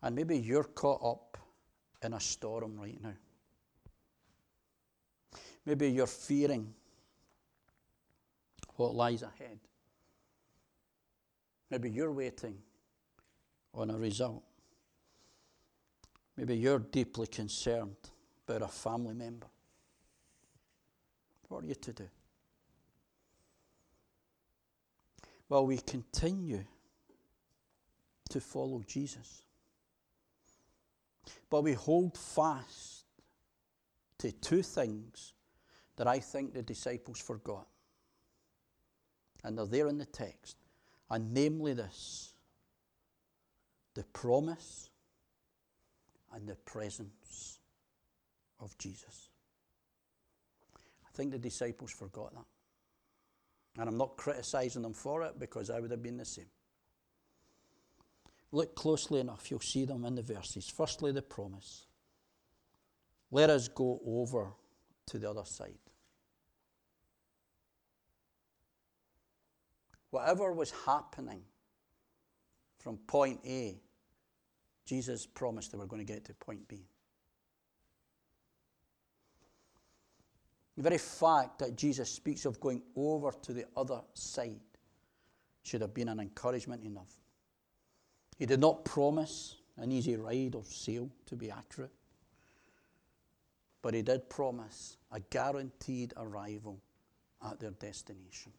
And 0.02 0.16
maybe 0.16 0.38
you're 0.38 0.64
caught 0.64 1.04
up 1.04 1.38
in 2.04 2.14
a 2.14 2.20
storm 2.20 2.80
right 2.80 3.02
now. 3.02 3.14
Maybe 5.66 5.90
you're 5.90 6.08
fearing 6.08 6.74
what 8.76 8.96
lies 8.96 9.24
ahead. 9.24 9.60
Maybe 11.70 11.90
you're 11.90 12.12
waiting 12.12 12.58
on 13.74 13.90
a 13.90 13.98
result. 13.98 14.44
Maybe 16.38 16.56
you're 16.56 16.80
deeply 16.80 17.28
concerned 17.28 17.98
about 18.48 18.62
a 18.62 18.68
family 18.68 19.14
member. 19.14 19.48
What 21.50 21.64
are 21.64 21.68
you 21.68 21.76
to 21.76 21.94
do? 21.94 22.08
Well, 25.50 25.66
we 25.66 25.78
continue 25.78 26.64
to 28.30 28.40
follow 28.40 28.84
Jesus. 28.86 29.42
But 31.50 31.64
we 31.64 31.74
hold 31.74 32.18
fast 32.18 33.06
to 34.20 34.32
two 34.32 34.62
things 34.62 35.34
that 35.96 36.08
I 36.08 36.20
think 36.20 36.54
the 36.54 36.62
disciples 36.62 37.20
forgot. 37.20 37.68
And 39.44 39.58
they're 39.58 39.66
there 39.66 39.88
in 39.88 39.98
the 39.98 40.06
text. 40.06 40.58
And 41.10 41.34
namely 41.34 41.74
this 41.74 42.34
the 43.94 44.04
promise 44.14 44.92
and 46.32 46.48
the 46.48 46.56
presence 46.56 47.58
of 48.60 48.78
Jesus. 48.78 49.30
I 50.76 51.10
think 51.16 51.32
the 51.32 51.40
disciples 51.40 51.92
forgot 51.92 52.32
that. 52.36 52.46
And 53.82 53.90
I'm 53.90 53.98
not 53.98 54.18
criticizing 54.18 54.84
them 54.84 54.94
for 54.94 55.24
it 55.24 55.40
because 55.40 55.72
I 55.72 55.80
would 55.80 55.90
have 55.90 56.04
been 56.04 56.18
the 56.18 56.26
same. 56.26 56.46
Look 58.52 58.76
closely 58.76 59.20
enough, 59.20 59.52
you'll 59.52 59.60
see 59.60 59.86
them 59.86 60.06
in 60.06 60.16
the 60.16 60.22
verses. 60.22 60.70
Firstly, 60.70 61.12
the 61.12 61.22
promise. 61.22 61.88
Let 63.30 63.50
us 63.50 63.68
go 63.68 64.00
over 64.06 64.54
to 65.08 65.18
the 65.18 65.30
other 65.30 65.44
side. 65.44 65.78
Whatever 70.12 70.54
was 70.54 70.72
happening 70.86 71.42
from 72.80 72.98
point 72.98 73.42
A, 73.46 73.82
Jesus 74.86 75.26
promised 75.26 75.74
they 75.74 75.78
were 75.78 75.86
going 75.86 76.06
to 76.06 76.14
get 76.14 76.24
to 76.26 76.34
point 76.34 76.66
B. 76.68 76.88
The 80.78 80.84
very 80.84 80.98
fact 80.98 81.60
that 81.60 81.76
Jesus 81.76 82.10
speaks 82.10 82.46
of 82.46 82.60
going 82.62 82.84
over 82.96 83.32
to 83.42 83.52
the 83.52 83.66
other 83.76 84.00
side 84.14 84.62
should 85.64 85.82
have 85.82 85.94
been 85.94 86.08
an 86.08 86.20
encouragement 86.20 86.84
enough. 86.84 87.14
He 88.38 88.46
did 88.46 88.60
not 88.60 88.86
promise 88.86 89.56
an 89.78 89.92
easy 89.92 90.16
ride 90.16 90.56
or 90.56 90.64
sail 90.64 91.10
to 91.26 91.36
be 91.36 91.52
accurate, 91.52 91.92
but 93.82 93.94
he 93.94 94.02
did 94.02 94.30
promise 94.30 94.98
a 95.12 95.20
guaranteed 95.20 96.14
arrival 96.18 96.80
at 97.44 97.60
their 97.60 97.72
destination. 97.72 98.52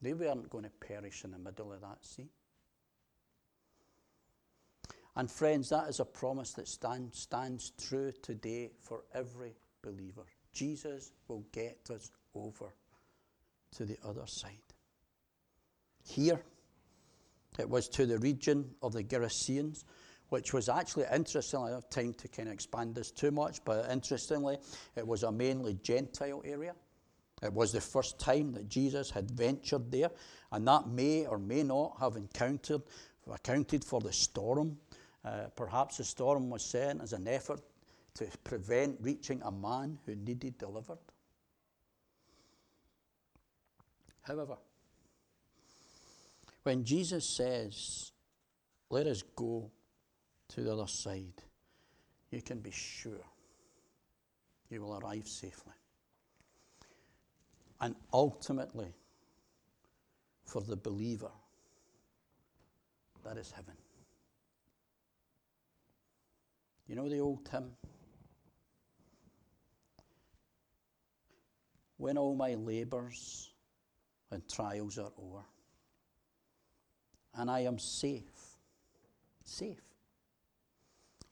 They 0.00 0.14
weren't 0.14 0.50
going 0.50 0.64
to 0.64 0.70
perish 0.70 1.24
in 1.24 1.32
the 1.32 1.38
middle 1.38 1.72
of 1.72 1.80
that 1.80 2.04
sea. 2.04 2.28
And 5.16 5.28
friends, 5.28 5.70
that 5.70 5.88
is 5.88 5.98
a 5.98 6.04
promise 6.04 6.52
that 6.52 6.68
stand, 6.68 7.12
stands 7.12 7.70
true 7.70 8.12
today 8.22 8.70
for 8.80 9.02
every 9.12 9.56
believer. 9.82 10.26
Jesus 10.52 11.10
will 11.26 11.44
get 11.50 11.88
us 11.92 12.12
over 12.36 12.72
to 13.72 13.84
the 13.84 13.98
other 14.04 14.26
side. 14.26 14.52
Here, 16.04 16.40
it 17.58 17.68
was 17.68 17.88
to 17.90 18.06
the 18.06 18.18
region 18.18 18.74
of 18.82 18.92
the 18.92 19.02
Gerasenes, 19.02 19.84
which 20.28 20.52
was 20.52 20.68
actually 20.68 21.06
interesting. 21.12 21.60
I 21.60 21.70
don't 21.70 21.74
have 21.74 21.90
time 21.90 22.14
to 22.14 22.28
kind 22.28 22.48
of 22.48 22.54
expand 22.54 22.94
this 22.94 23.10
too 23.10 23.30
much, 23.30 23.64
but 23.64 23.90
interestingly, 23.90 24.58
it 24.96 25.06
was 25.06 25.22
a 25.22 25.32
mainly 25.32 25.78
Gentile 25.82 26.42
area. 26.44 26.74
It 27.42 27.52
was 27.52 27.72
the 27.72 27.80
first 27.80 28.18
time 28.18 28.52
that 28.52 28.68
Jesus 28.68 29.10
had 29.10 29.30
ventured 29.30 29.90
there, 29.90 30.10
and 30.52 30.66
that 30.66 30.88
may 30.88 31.26
or 31.26 31.38
may 31.38 31.62
not 31.62 31.96
have 32.00 32.16
encountered, 32.16 32.82
accounted 33.30 33.84
for 33.84 34.00
the 34.00 34.12
storm. 34.12 34.78
Uh, 35.24 35.46
perhaps 35.54 35.98
the 35.98 36.04
storm 36.04 36.50
was 36.50 36.64
sent 36.64 37.02
as 37.02 37.12
an 37.12 37.28
effort 37.28 37.60
to 38.14 38.26
prevent 38.44 38.96
reaching 39.00 39.40
a 39.42 39.50
man 39.50 39.98
who 40.04 40.14
needed 40.16 40.58
delivered. 40.58 40.98
However, 44.22 44.56
when 46.62 46.84
Jesus 46.84 47.28
says, 47.28 48.12
Let 48.90 49.06
us 49.06 49.22
go 49.36 49.70
to 50.48 50.60
the 50.62 50.72
other 50.72 50.86
side, 50.86 51.42
you 52.30 52.42
can 52.42 52.60
be 52.60 52.70
sure 52.70 53.24
you 54.70 54.82
will 54.82 54.98
arrive 54.98 55.26
safely. 55.26 55.72
And 57.80 57.94
ultimately, 58.12 58.92
for 60.44 60.62
the 60.62 60.76
believer, 60.76 61.30
that 63.24 63.36
is 63.36 63.50
heaven. 63.50 63.74
You 66.86 66.96
know 66.96 67.08
the 67.08 67.20
old 67.20 67.46
hymn? 67.50 67.70
When 71.98 72.16
all 72.16 72.34
my 72.34 72.54
labours 72.54 73.50
and 74.30 74.42
trials 74.48 74.98
are 74.98 75.12
over, 75.22 75.42
and 77.38 77.48
I 77.48 77.60
am 77.60 77.78
safe, 77.78 78.58
safe 79.44 79.80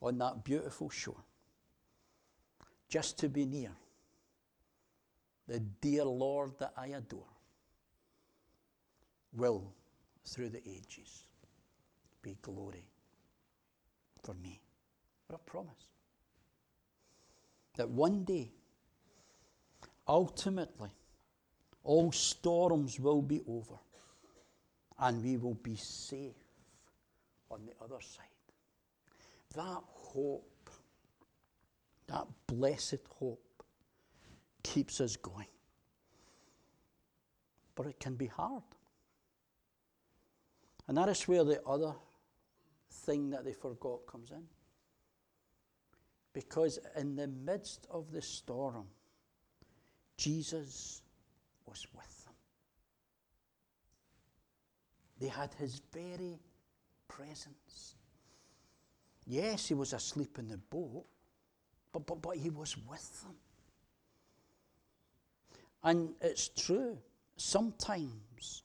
on 0.01 0.17
that 0.19 0.43
beautiful 0.43 0.89
shore, 0.89 1.23
just 2.87 3.19
to 3.19 3.29
be 3.29 3.45
near 3.45 3.71
the 5.47 5.59
dear 5.59 6.05
Lord 6.05 6.57
that 6.59 6.71
I 6.77 6.87
adore, 6.87 7.33
will 9.33 9.73
through 10.25 10.49
the 10.49 10.61
ages 10.67 11.25
be 12.21 12.37
glory 12.41 12.85
for 14.23 14.33
me. 14.35 14.61
What 15.27 15.41
a 15.41 15.49
promise. 15.49 15.89
That 17.75 17.89
one 17.89 18.23
day, 18.23 18.51
ultimately, 20.07 20.89
all 21.83 22.13
storms 22.13 22.97
will 22.97 23.21
be 23.21 23.41
over 23.47 23.75
and 24.99 25.23
we 25.23 25.37
will 25.37 25.55
be 25.55 25.75
safe 25.75 26.35
on 27.49 27.65
the 27.65 27.73
other 27.83 28.01
side. 28.01 28.25
That 29.55 29.81
hope, 29.85 30.69
that 32.07 32.25
blessed 32.47 33.05
hope, 33.19 33.63
keeps 34.63 34.99
us 34.99 35.15
going. 35.15 35.47
But 37.75 37.87
it 37.87 37.99
can 37.99 38.15
be 38.15 38.27
hard. 38.27 38.63
And 40.87 40.97
that 40.97 41.09
is 41.09 41.27
where 41.27 41.43
the 41.43 41.61
other 41.65 41.93
thing 42.91 43.29
that 43.31 43.43
they 43.43 43.53
forgot 43.53 44.07
comes 44.07 44.31
in. 44.31 44.43
Because 46.33 46.79
in 46.97 47.15
the 47.15 47.27
midst 47.27 47.87
of 47.89 48.11
the 48.11 48.21
storm, 48.21 48.85
Jesus 50.17 51.01
was 51.65 51.85
with 51.95 52.25
them. 52.25 52.33
They 55.19 55.27
had 55.27 55.53
his 55.55 55.81
very 55.93 56.39
presence. 57.07 57.95
Yes, 59.25 59.67
he 59.67 59.73
was 59.73 59.93
asleep 59.93 60.37
in 60.39 60.47
the 60.47 60.57
boat, 60.57 61.05
but, 61.91 62.05
but, 62.05 62.21
but 62.21 62.37
he 62.37 62.49
was 62.49 62.77
with 62.77 63.23
them. 63.23 63.35
And 65.83 66.09
it's 66.21 66.49
true, 66.49 66.97
sometimes 67.35 68.63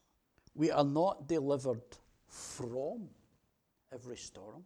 we 0.55 0.71
are 0.71 0.83
not 0.83 1.27
delivered 1.27 1.81
from 2.27 3.09
every 3.91 4.17
storm 4.17 4.63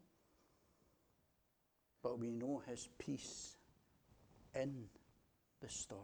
but 2.08 2.20
we 2.20 2.32
know 2.32 2.62
his 2.66 2.88
peace 2.98 3.58
in 4.56 4.86
the 5.62 5.68
storm. 5.68 6.02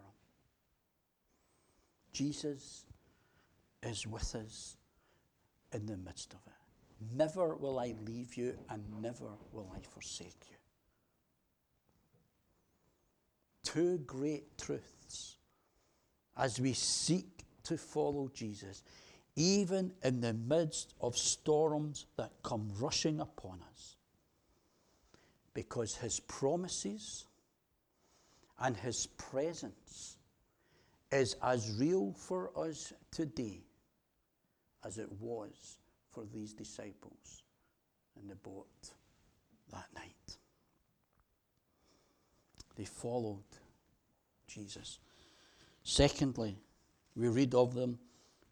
Jesus 2.11 2.85
is 3.81 4.05
with 4.05 4.35
us 4.35 4.75
in 5.73 5.85
the 5.85 5.97
midst 5.97 6.33
of 6.33 6.39
it. 6.47 6.53
Never 7.15 7.55
will 7.55 7.79
I 7.79 7.95
leave 8.05 8.35
you, 8.35 8.57
and 8.69 8.83
never 9.01 9.29
will 9.51 9.71
I 9.75 9.81
forsake 9.81 10.45
you. 10.49 10.55
Two 13.63 13.97
great 13.99 14.57
truths 14.57 15.37
as 16.37 16.59
we 16.59 16.73
seek 16.73 17.43
to 17.63 17.77
follow 17.77 18.29
Jesus, 18.33 18.83
even 19.35 19.93
in 20.03 20.21
the 20.21 20.33
midst 20.33 20.93
of 21.01 21.17
storms 21.17 22.05
that 22.17 22.31
come 22.43 22.71
rushing 22.79 23.19
upon 23.19 23.59
us 23.71 23.95
because 25.53 25.95
his 25.95 26.19
promises 26.21 27.25
and 28.59 28.75
his 28.77 29.07
presence 29.17 30.17
is 31.11 31.35
as 31.43 31.75
real 31.79 32.13
for 32.17 32.51
us 32.57 32.93
today 33.11 33.61
as 34.85 34.97
it 34.97 35.09
was 35.19 35.77
for 36.11 36.25
these 36.33 36.53
disciples 36.53 37.43
in 38.21 38.27
the 38.27 38.35
boat 38.35 38.67
that 39.71 39.87
night. 39.95 40.37
They 42.75 42.85
followed 42.85 43.43
Jesus. 44.47 44.99
Secondly, 45.83 46.57
we 47.15 47.27
read 47.27 47.53
of 47.53 47.73
them 47.73 47.99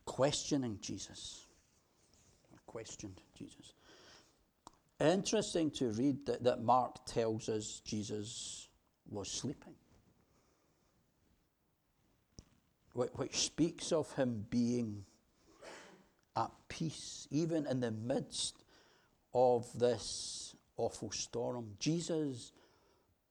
questioning 0.06 0.78
Jesus. 0.82 1.48
Questioned 2.66 3.20
Jesus. 3.38 3.74
Interesting 5.00 5.72
to 5.72 5.90
read 5.92 6.26
that, 6.28 6.44
that 6.44 6.62
Mark 6.62 7.06
tells 7.06 7.50
us 7.50 7.82
Jesus 7.84 8.70
was 9.10 9.30
sleeping, 9.30 9.74
which 12.94 13.36
speaks 13.36 13.92
of 13.92 14.14
him 14.14 14.46
being 14.50 15.04
at 16.36 16.52
peace, 16.70 17.28
even 17.32 17.66
in 17.68 17.80
the 17.80 17.92
midst 17.92 18.64
of 19.34 19.68
this 19.78 20.56
awful 20.78 21.12
storm. 21.12 21.72
Jesus 21.80 22.52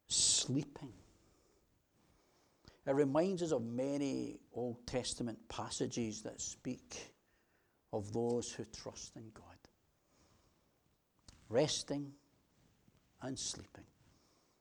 sleeping. 0.09 0.93
It 2.87 2.95
reminds 2.95 3.43
us 3.43 3.53
of 3.53 3.63
many 3.63 4.41
Old 4.53 4.87
Testament 4.87 5.39
passages 5.49 6.23
that 6.23 6.41
speak 6.41 7.13
of 7.93 8.13
those 8.13 8.53
who 8.53 8.65
trust 8.65 9.17
in 9.17 9.31
God 9.35 9.45
resting 11.51 12.13
and 13.21 13.39
sleeping. 13.39 13.85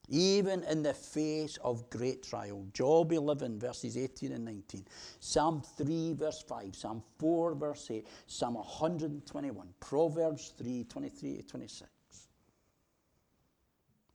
Even 0.09 0.63
in 0.63 0.81
the 0.81 0.93
face 0.93 1.57
of 1.63 1.89
great 1.89 2.23
trial. 2.23 2.65
Job 2.73 3.11
11, 3.11 3.59
verses 3.59 3.95
18 3.95 4.31
and 4.31 4.45
19. 4.45 4.85
Psalm 5.19 5.61
3, 5.77 6.13
verse 6.13 6.41
5. 6.41 6.75
Psalm 6.75 7.03
4, 7.19 7.55
verse 7.55 7.91
8. 7.91 8.07
Psalm 8.25 8.55
121. 8.55 9.67
Proverbs 9.79 10.53
3, 10.57 10.83
23 10.85 11.37
to 11.37 11.43
26. 11.43 11.89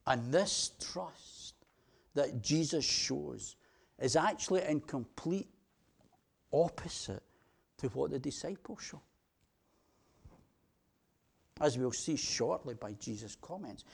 And 0.07 0.33
this 0.33 0.73
trust 0.93 1.55
that 2.15 2.43
Jesus 2.43 2.85
shows 2.85 3.57
is 4.01 4.17
actually 4.17 4.63
in 4.65 4.81
complete 4.81 5.49
opposite 6.53 7.23
to 7.79 7.89
what 7.89 8.11
the 8.11 8.19
disciples 8.19 8.83
show. 8.83 9.01
as 11.61 11.79
we'll 11.79 11.93
see 11.93 12.17
shortly 12.17 12.75
by 12.75 12.93
Jesus' 12.95 13.37
comments. 13.41 13.85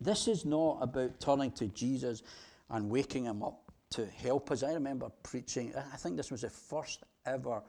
This 0.00 0.28
is 0.28 0.44
not 0.44 0.78
about 0.80 1.20
turning 1.20 1.50
to 1.52 1.68
Jesus 1.68 2.22
and 2.70 2.88
waking 2.88 3.24
him 3.24 3.42
up 3.42 3.70
to 3.90 4.06
help 4.06 4.50
us. 4.50 4.62
I 4.62 4.72
remember 4.72 5.10
preaching, 5.22 5.74
I 5.76 5.96
think 5.96 6.16
this 6.16 6.30
was 6.30 6.42
the 6.42 6.50
first 6.50 7.04
ever 7.26 7.62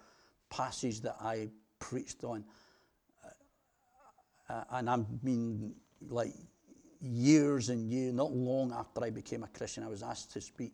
passage 0.50 1.02
that 1.02 1.18
I 1.20 1.50
preached 1.80 2.24
on. 2.24 2.46
Uh, 4.50 4.64
and 4.72 4.90
I 4.90 5.04
mean, 5.24 5.74
like 6.10 6.34
years 7.02 7.70
and 7.70 7.90
years, 7.90 8.14
not 8.14 8.32
long 8.32 8.72
after 8.72 9.04
I 9.04 9.10
became 9.10 9.44
a 9.44 9.48
Christian, 9.48 9.84
I 9.84 9.88
was 9.88 10.04
asked 10.04 10.32
to 10.34 10.42
speak 10.42 10.74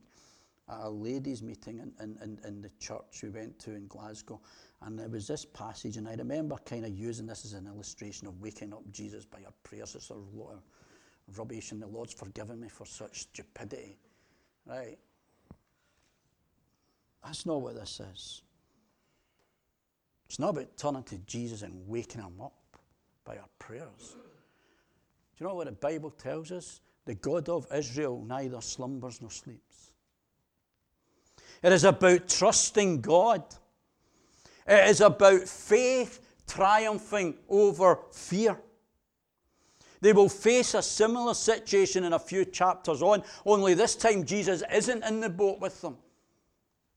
at 0.69 0.79
a 0.81 0.89
ladies' 0.89 1.41
meeting 1.41 1.79
in, 1.79 2.17
in, 2.21 2.39
in 2.45 2.61
the 2.61 2.71
church 2.79 3.21
we 3.23 3.29
went 3.29 3.57
to 3.59 3.73
in 3.73 3.87
Glasgow. 3.87 4.41
And 4.81 4.99
there 4.99 5.07
was 5.07 5.27
this 5.27 5.45
passage, 5.45 5.97
and 5.97 6.07
I 6.07 6.15
remember 6.15 6.57
kind 6.65 6.85
of 6.85 6.91
using 6.91 7.25
this 7.25 7.45
as 7.45 7.53
an 7.53 7.67
illustration 7.67 8.27
of 8.27 8.41
waking 8.41 8.73
up 8.73 8.83
Jesus 8.91 9.25
by 9.25 9.39
your 9.39 9.53
prayers. 9.63 9.95
It's 9.95 10.11
of 10.11 10.23
rubbish, 11.35 11.71
and 11.71 11.81
the 11.81 11.87
Lord's 11.87 12.13
forgiven 12.13 12.59
me 12.59 12.69
for 12.69 12.85
such 12.85 13.21
stupidity. 13.21 13.97
Right? 14.65 14.97
That's 17.23 17.45
not 17.45 17.61
what 17.61 17.75
this 17.75 17.99
is. 18.13 18.41
It's 20.27 20.39
not 20.39 20.49
about 20.49 20.77
turning 20.77 21.03
to 21.03 21.17
Jesus 21.19 21.61
and 21.61 21.87
waking 21.87 22.21
him 22.21 22.41
up 22.41 22.53
by 23.23 23.37
our 23.37 23.49
prayers. 23.59 24.15
Do 24.15 25.43
you 25.43 25.47
know 25.47 25.55
what 25.55 25.67
the 25.67 25.73
Bible 25.73 26.11
tells 26.11 26.51
us? 26.51 26.81
The 27.05 27.15
God 27.15 27.47
of 27.47 27.67
Israel 27.73 28.23
neither 28.27 28.59
slumbers 28.59 29.21
nor 29.21 29.31
sleeps. 29.31 29.91
It 31.63 31.71
is 31.71 31.85
about 31.85 32.27
trusting 32.27 33.01
God. 33.01 33.43
It 34.67 34.89
is 34.89 35.01
about 35.01 35.47
faith 35.47 36.19
triumphing 36.45 37.35
over 37.49 37.99
fear. 38.11 38.57
They 40.01 40.13
will 40.13 40.29
face 40.29 40.73
a 40.73 40.81
similar 40.81 41.33
situation 41.33 42.03
in 42.03 42.13
a 42.13 42.19
few 42.19 42.45
chapters 42.45 43.01
on, 43.01 43.23
only 43.45 43.73
this 43.73 43.95
time 43.95 44.25
Jesus 44.25 44.63
isn't 44.71 45.03
in 45.03 45.19
the 45.19 45.29
boat 45.29 45.59
with 45.59 45.81
them. 45.81 45.97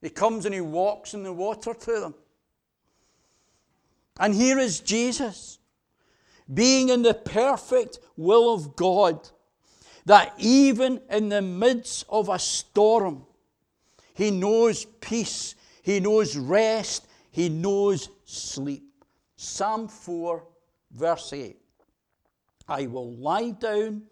He 0.02 0.10
comes 0.10 0.44
and 0.44 0.54
he 0.54 0.60
walks 0.60 1.14
in 1.14 1.22
the 1.22 1.32
water 1.32 1.74
to 1.74 2.00
them. 2.00 2.14
And 4.18 4.34
here 4.34 4.58
is 4.58 4.80
Jesus, 4.80 5.58
being 6.52 6.90
in 6.90 7.02
the 7.02 7.14
perfect 7.14 7.98
will 8.16 8.52
of 8.52 8.76
God, 8.76 9.28
that 10.04 10.34
even 10.38 11.00
in 11.10 11.28
the 11.28 11.42
midst 11.42 12.04
of 12.08 12.28
a 12.28 12.38
storm, 12.38 13.24
he 14.12 14.30
knows 14.30 14.84
peace, 14.84 15.54
he 15.82 16.00
knows 16.00 16.36
rest, 16.36 17.06
he 17.30 17.48
knows 17.48 18.10
sleep. 18.24 18.84
Psalm 19.36 19.88
4, 19.88 20.44
verse 20.92 21.32
8 21.32 21.59
I 22.70 22.86
will 22.86 23.14
lie 23.16 23.50
down 23.50 24.04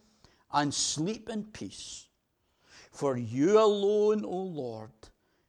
and 0.52 0.74
sleep 0.74 1.30
in 1.30 1.44
peace, 1.44 2.08
for 2.90 3.16
you 3.16 3.58
alone, 3.58 4.24
O 4.24 4.36
Lord 4.36 4.90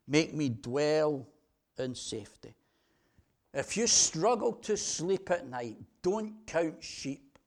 Make 0.09 0.33
me 0.33 0.49
dwell 0.49 1.27
in 1.77 1.93
safety. 1.93 2.55
If 3.53 3.77
you 3.77 3.85
struggle 3.85 4.53
to 4.53 4.75
sleep 4.75 5.29
at 5.29 5.47
night, 5.47 5.77
don't 6.01 6.33
count 6.47 6.83
sheep. 6.83 7.37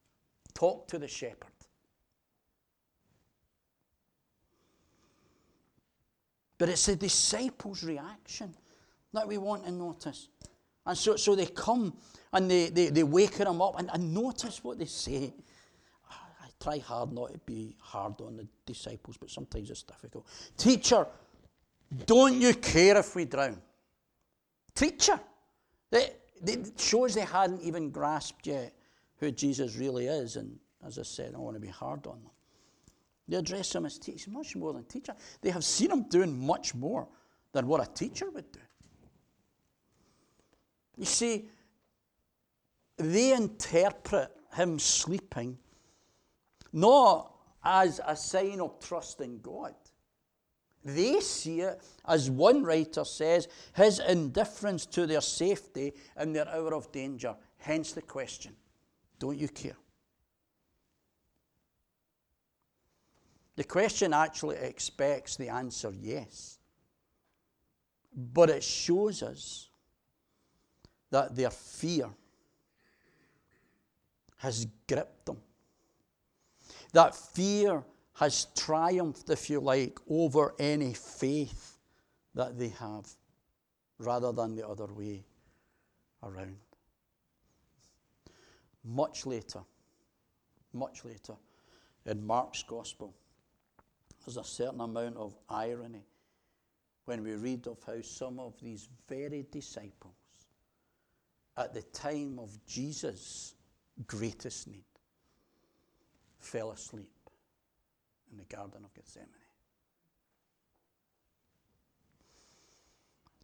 Talk 0.55 0.87
to 0.89 0.99
the 0.99 1.09
shepherd. 1.09 1.49
But 6.57 6.69
it's 6.69 6.87
the 6.87 6.95
disciples' 6.95 7.83
reaction 7.83 8.55
that 9.13 9.27
we 9.27 9.39
want 9.39 9.65
to 9.65 9.73
notice. 9.73 10.29
And 10.87 10.97
so, 10.97 11.17
so 11.17 11.35
they 11.35 11.47
come 11.47 11.97
and 12.33 12.49
they, 12.49 12.69
they, 12.69 12.91
they 12.91 13.03
wake 13.03 13.39
them 13.39 13.61
up 13.61 13.77
and, 13.77 13.91
and 13.93 14.15
notice 14.15 14.63
what 14.63 14.79
they 14.79 14.85
say. 14.85 15.35
Try 16.63 16.79
hard 16.79 17.13
not 17.13 17.33
to 17.33 17.39
be 17.41 17.75
hard 17.81 18.21
on 18.21 18.37
the 18.37 18.47
disciples, 18.67 19.17
but 19.17 19.31
sometimes 19.31 19.69
it's 19.71 19.83
difficult. 19.83 20.27
Teacher, 20.57 21.07
don't 22.07 22.41
you 22.41 22.55
care 22.55 22.99
if 22.99 23.17
we 23.17 23.25
drown? 23.25 23.61
Teacher. 24.75 25.19
It 25.91 26.73
shows 26.77 27.15
they 27.15 27.23
hadn't 27.23 27.63
even 27.63 27.91
grasped 27.91 28.47
yet 28.47 28.75
who 29.19 29.33
Jesus 29.33 29.77
really 29.77 30.07
is. 30.07 30.37
And 30.37 30.59
as 30.87 30.99
I 30.99 31.03
said, 31.03 31.35
I 31.35 31.39
want 31.39 31.57
to 31.57 31.61
be 31.61 31.69
hard 31.69 32.07
on 32.07 32.23
them. 32.23 32.31
They 33.29 33.37
address 33.37 33.75
him 33.75 33.87
as 33.87 33.99
teacher, 33.99 34.31
much 34.31 34.55
more 34.57 34.73
than 34.73 34.85
teacher. 34.85 35.15
They 35.41 35.51
have 35.51 35.65
seen 35.65 35.91
him 35.91 36.05
doing 36.09 36.47
much 36.47 36.75
more 36.75 37.09
than 37.53 37.67
what 37.67 37.83
a 37.83 37.93
teacher 37.93 38.31
would 38.31 38.51
do. 38.53 38.61
You 40.97 41.07
see, 41.07 41.49
they 42.97 43.33
interpret 43.33 44.31
him 44.55 44.79
sleeping 44.79 45.59
not 46.73 47.35
as 47.65 48.01
a 48.07 48.17
sign 48.17 48.61
of 48.61 48.81
trust 48.81 49.21
in 49.21 49.41
God, 49.41 49.75
they 50.85 51.21
see 51.21 51.61
it, 51.61 51.81
as 52.07 52.29
one 52.29 52.65
writer 52.65 53.05
says, 53.05 53.47
his 53.75 54.01
indifference 54.01 54.85
to 54.87 55.07
their 55.07 55.21
safety 55.21 55.93
in 56.19 56.33
their 56.33 56.49
hour 56.49 56.75
of 56.75 56.91
danger. 56.91 57.37
Hence 57.59 57.93
the 57.93 58.03
question 58.03 58.57
Don't 59.19 59.39
you 59.39 59.49
care? 59.49 59.77
The 63.55 63.65
question 63.65 64.13
actually 64.13 64.57
expects 64.57 65.37
the 65.37 65.51
answer 65.51 65.93
yes. 65.93 66.59
But 68.15 68.51
it 68.51 68.65
shows 68.65 69.23
us 69.23 69.69
that 71.11 71.37
their 71.37 71.51
fear 71.51 72.09
has 74.39 74.67
gripped 74.89 75.27
them. 75.27 75.39
That 76.93 77.15
fear 77.15 77.83
has 78.15 78.47
triumphed, 78.57 79.31
if 79.31 79.49
you 79.49 79.61
like, 79.61 79.99
over 80.09 80.55
any 80.59 80.93
faith 80.93 81.79
that 82.35 82.59
they 82.59 82.69
have, 82.69 83.09
rather 83.99 84.33
than 84.33 84.55
the 84.55 84.67
other 84.67 84.87
way 84.87 85.25
around. 86.23 86.57
Much 88.85 89.27
later, 89.27 89.61
much 90.73 91.05
later, 91.05 91.35
in 92.05 92.27
Mark's 92.27 92.63
Gospel, 92.63 93.15
there's 94.25 94.37
a 94.37 94.45
certain 94.45 94.81
amount 94.81 95.17
of 95.17 95.37
irony 95.49 96.05
when 97.05 97.23
we 97.23 97.33
read 97.35 97.67
of 97.67 97.79
how 97.87 98.01
some 98.03 98.39
of 98.39 98.55
these 98.61 98.89
very 99.09 99.47
disciples, 99.51 100.15
at 101.57 101.75
the 101.75 101.83
time 101.83 102.39
of 102.39 102.57
Jesus' 102.67 103.55
greatest 104.07 104.69
need, 104.69 104.85
fell 106.45 106.73
asleep 106.73 107.09
in 108.31 108.39
the 108.39 108.45
Garden 108.45 108.85
of 108.85 108.93
Gethsemane. 108.95 109.29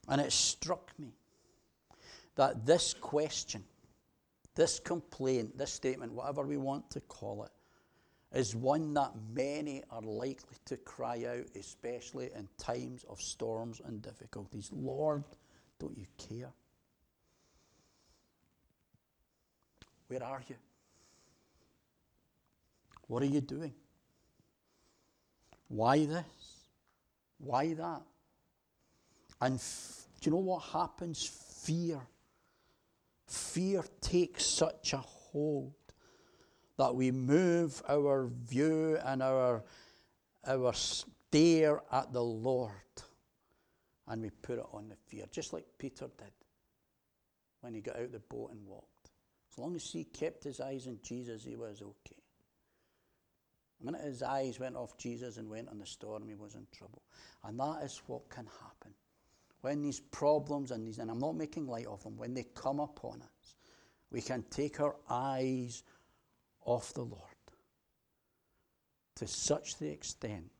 And 0.08 0.20
it 0.20 0.32
struck 0.32 0.92
me 0.98 1.12
that 2.36 2.64
this 2.64 2.94
question, 2.94 3.62
this 4.54 4.80
complaint, 4.80 5.58
this 5.58 5.72
statement, 5.72 6.12
whatever 6.12 6.42
we 6.42 6.56
want 6.56 6.90
to 6.90 7.00
call 7.00 7.44
it, 7.44 7.50
is 8.32 8.54
one 8.54 8.94
that 8.94 9.12
many 9.34 9.82
are 9.90 10.02
likely 10.02 10.56
to 10.66 10.76
cry 10.78 11.24
out, 11.26 11.46
especially 11.58 12.30
in 12.34 12.48
times 12.58 13.04
of 13.08 13.20
storms 13.20 13.80
and 13.84 14.02
difficulties. 14.02 14.70
Lord, 14.72 15.24
don't 15.78 15.96
you 15.96 16.06
care? 16.16 16.52
Where 20.08 20.22
are 20.22 20.42
you? 20.48 20.56
What 23.08 23.22
are 23.22 23.26
you 23.26 23.40
doing? 23.40 23.74
Why 25.66 26.06
this? 26.06 26.24
Why 27.38 27.74
that? 27.74 28.02
And 29.40 29.56
f- 29.56 30.06
do 30.20 30.30
you 30.30 30.36
know 30.36 30.42
what 30.42 30.62
happens? 30.62 31.26
Fear. 31.64 32.00
Fear 33.26 33.84
takes 34.00 34.46
such 34.46 34.92
a 34.92 34.98
hold 34.98 35.74
that 36.76 36.94
we 36.94 37.10
move 37.10 37.82
our 37.88 38.28
view 38.28 38.98
and 39.04 39.22
our, 39.22 39.64
our 40.46 40.72
stare 40.72 41.82
at 41.92 42.12
the 42.12 42.22
Lord 42.22 42.72
and 44.08 44.22
we 44.22 44.30
put 44.30 44.58
it 44.58 44.64
on 44.72 44.88
the 44.88 44.96
fear, 44.96 45.24
just 45.30 45.52
like 45.52 45.64
Peter 45.76 46.06
did 46.16 46.32
when 47.60 47.74
he 47.74 47.80
got 47.80 47.96
out 47.96 48.12
the 48.12 48.20
boat 48.20 48.52
and 48.52 48.66
walked. 48.66 49.10
As 49.52 49.58
long 49.58 49.76
as 49.76 49.90
he 49.90 50.04
kept 50.04 50.44
his 50.44 50.60
eyes 50.60 50.86
on 50.86 50.98
Jesus, 51.02 51.44
he 51.44 51.56
was 51.56 51.82
okay. 51.82 52.17
The 53.78 53.86
minute 53.86 54.02
his 54.02 54.22
eyes 54.22 54.58
went 54.58 54.76
off 54.76 54.98
Jesus 54.98 55.36
and 55.36 55.48
went 55.48 55.68
on 55.68 55.78
the 55.78 55.86
storm, 55.86 56.26
he 56.28 56.34
was 56.34 56.54
in 56.54 56.66
trouble. 56.76 57.02
And 57.44 57.58
that 57.60 57.82
is 57.84 58.02
what 58.06 58.28
can 58.28 58.46
happen. 58.46 58.92
When 59.60 59.82
these 59.82 60.00
problems 60.00 60.70
and 60.70 60.86
these, 60.86 60.98
and 60.98 61.10
I'm 61.10 61.18
not 61.18 61.36
making 61.36 61.66
light 61.66 61.86
of 61.86 62.02
them, 62.02 62.16
when 62.16 62.34
they 62.34 62.44
come 62.54 62.80
upon 62.80 63.22
us, 63.22 63.56
we 64.10 64.20
can 64.20 64.44
take 64.50 64.80
our 64.80 64.96
eyes 65.08 65.82
off 66.64 66.92
the 66.94 67.02
Lord 67.02 67.22
to 69.16 69.26
such 69.26 69.78
the 69.78 69.88
extent 69.88 70.50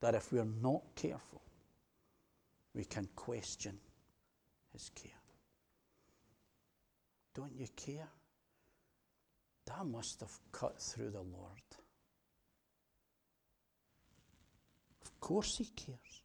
that 0.00 0.14
if 0.14 0.32
we're 0.32 0.44
not 0.44 0.82
careful, 0.94 1.42
we 2.74 2.84
can 2.84 3.08
question 3.14 3.78
his 4.72 4.90
care. 4.90 5.10
Don't 7.34 7.54
you 7.54 7.66
care? 7.76 8.08
that 9.66 9.86
must 9.86 10.20
have 10.20 10.38
cut 10.50 10.80
through 10.80 11.10
the 11.10 11.20
Lord. 11.20 11.62
Of 15.04 15.11
course, 15.22 15.56
He 15.56 15.64
cares. 15.64 16.22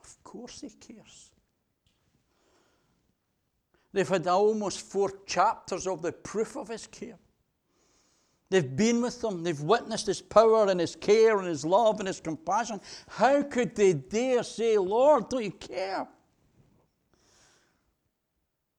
Of 0.00 0.24
course, 0.24 0.62
He 0.62 0.70
cares. 0.70 1.30
They've 3.92 4.08
had 4.08 4.26
almost 4.26 4.80
four 4.80 5.12
chapters 5.26 5.86
of 5.86 6.02
the 6.02 6.12
proof 6.12 6.56
of 6.56 6.68
His 6.68 6.88
care. 6.88 7.18
They've 8.48 8.76
been 8.76 9.00
with 9.00 9.20
them. 9.20 9.44
They've 9.44 9.60
witnessed 9.60 10.06
His 10.06 10.20
power 10.20 10.68
and 10.68 10.80
His 10.80 10.96
care 10.96 11.38
and 11.38 11.46
His 11.46 11.64
love 11.64 12.00
and 12.00 12.08
His 12.08 12.20
compassion. 12.20 12.80
How 13.08 13.42
could 13.42 13.76
they 13.76 13.92
dare 13.92 14.42
say, 14.42 14.76
Lord, 14.76 15.28
don't 15.28 15.44
you 15.44 15.52
care? 15.52 16.08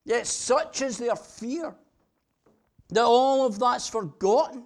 Yet 0.03 0.27
such 0.27 0.81
is 0.81 0.97
their 0.97 1.15
fear 1.15 1.75
that 2.89 3.03
all 3.03 3.45
of 3.45 3.59
that's 3.59 3.87
forgotten. 3.87 4.65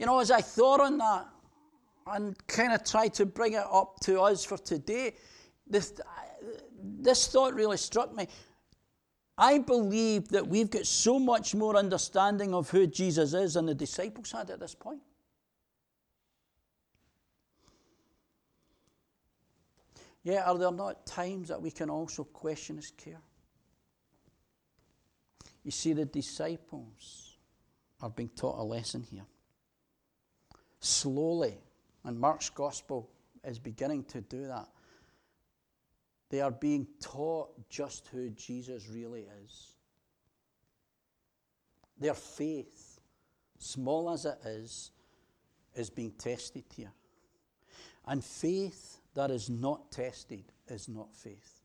You 0.00 0.06
know, 0.06 0.18
as 0.18 0.30
I 0.30 0.40
thought 0.40 0.80
on 0.80 0.96
that 0.96 1.28
and 2.06 2.34
kind 2.46 2.72
of 2.72 2.82
tried 2.84 3.12
to 3.14 3.26
bring 3.26 3.52
it 3.52 3.64
up 3.70 4.00
to 4.00 4.22
us 4.22 4.42
for 4.42 4.56
today, 4.56 5.12
this, 5.66 5.92
this 6.82 7.28
thought 7.28 7.52
really 7.52 7.76
struck 7.76 8.16
me. 8.16 8.26
I 9.36 9.58
believe 9.58 10.28
that 10.28 10.46
we've 10.46 10.70
got 10.70 10.86
so 10.86 11.18
much 11.18 11.54
more 11.54 11.76
understanding 11.76 12.54
of 12.54 12.70
who 12.70 12.86
Jesus 12.86 13.34
is 13.34 13.54
than 13.54 13.66
the 13.66 13.74
disciples 13.74 14.32
had 14.32 14.48
at 14.48 14.58
this 14.58 14.74
point. 14.74 15.02
Yet, 20.22 20.46
are 20.46 20.56
there 20.56 20.72
not 20.72 21.04
times 21.04 21.48
that 21.48 21.60
we 21.60 21.70
can 21.70 21.90
also 21.90 22.24
question 22.24 22.76
his 22.76 22.90
care? 22.90 23.20
You 25.62 25.70
see, 25.70 25.92
the 25.92 26.06
disciples 26.06 27.36
are 28.00 28.08
being 28.08 28.30
taught 28.30 28.58
a 28.58 28.64
lesson 28.64 29.02
here. 29.02 29.26
Slowly, 30.80 31.58
and 32.04 32.18
Mark's 32.18 32.50
gospel 32.50 33.10
is 33.44 33.58
beginning 33.58 34.04
to 34.04 34.20
do 34.22 34.46
that. 34.46 34.68
They 36.30 36.40
are 36.40 36.50
being 36.50 36.86
taught 37.00 37.68
just 37.68 38.08
who 38.08 38.30
Jesus 38.30 38.88
really 38.88 39.26
is. 39.44 39.74
Their 41.98 42.14
faith, 42.14 43.00
small 43.58 44.10
as 44.10 44.24
it 44.24 44.38
is, 44.44 44.90
is 45.74 45.90
being 45.90 46.12
tested 46.12 46.64
here. 46.74 46.92
And 48.06 48.24
faith 48.24 48.98
that 49.14 49.30
is 49.30 49.50
not 49.50 49.90
tested 49.90 50.44
is 50.68 50.88
not 50.88 51.14
faith. 51.14 51.60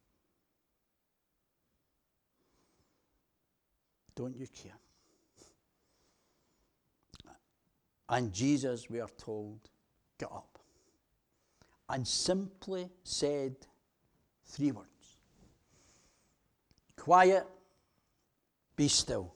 Don't 4.16 4.36
you 4.36 4.48
care? 4.48 4.78
And 8.10 8.32
Jesus, 8.34 8.90
we 8.90 9.00
are 9.00 9.10
told, 9.18 9.60
got 10.20 10.32
up 10.32 10.60
and 11.90 12.08
simply 12.08 12.90
said 13.04 13.56
three 14.46 14.72
words 14.72 14.90
Quiet, 16.96 17.46
be 18.76 18.88
still. 18.88 19.34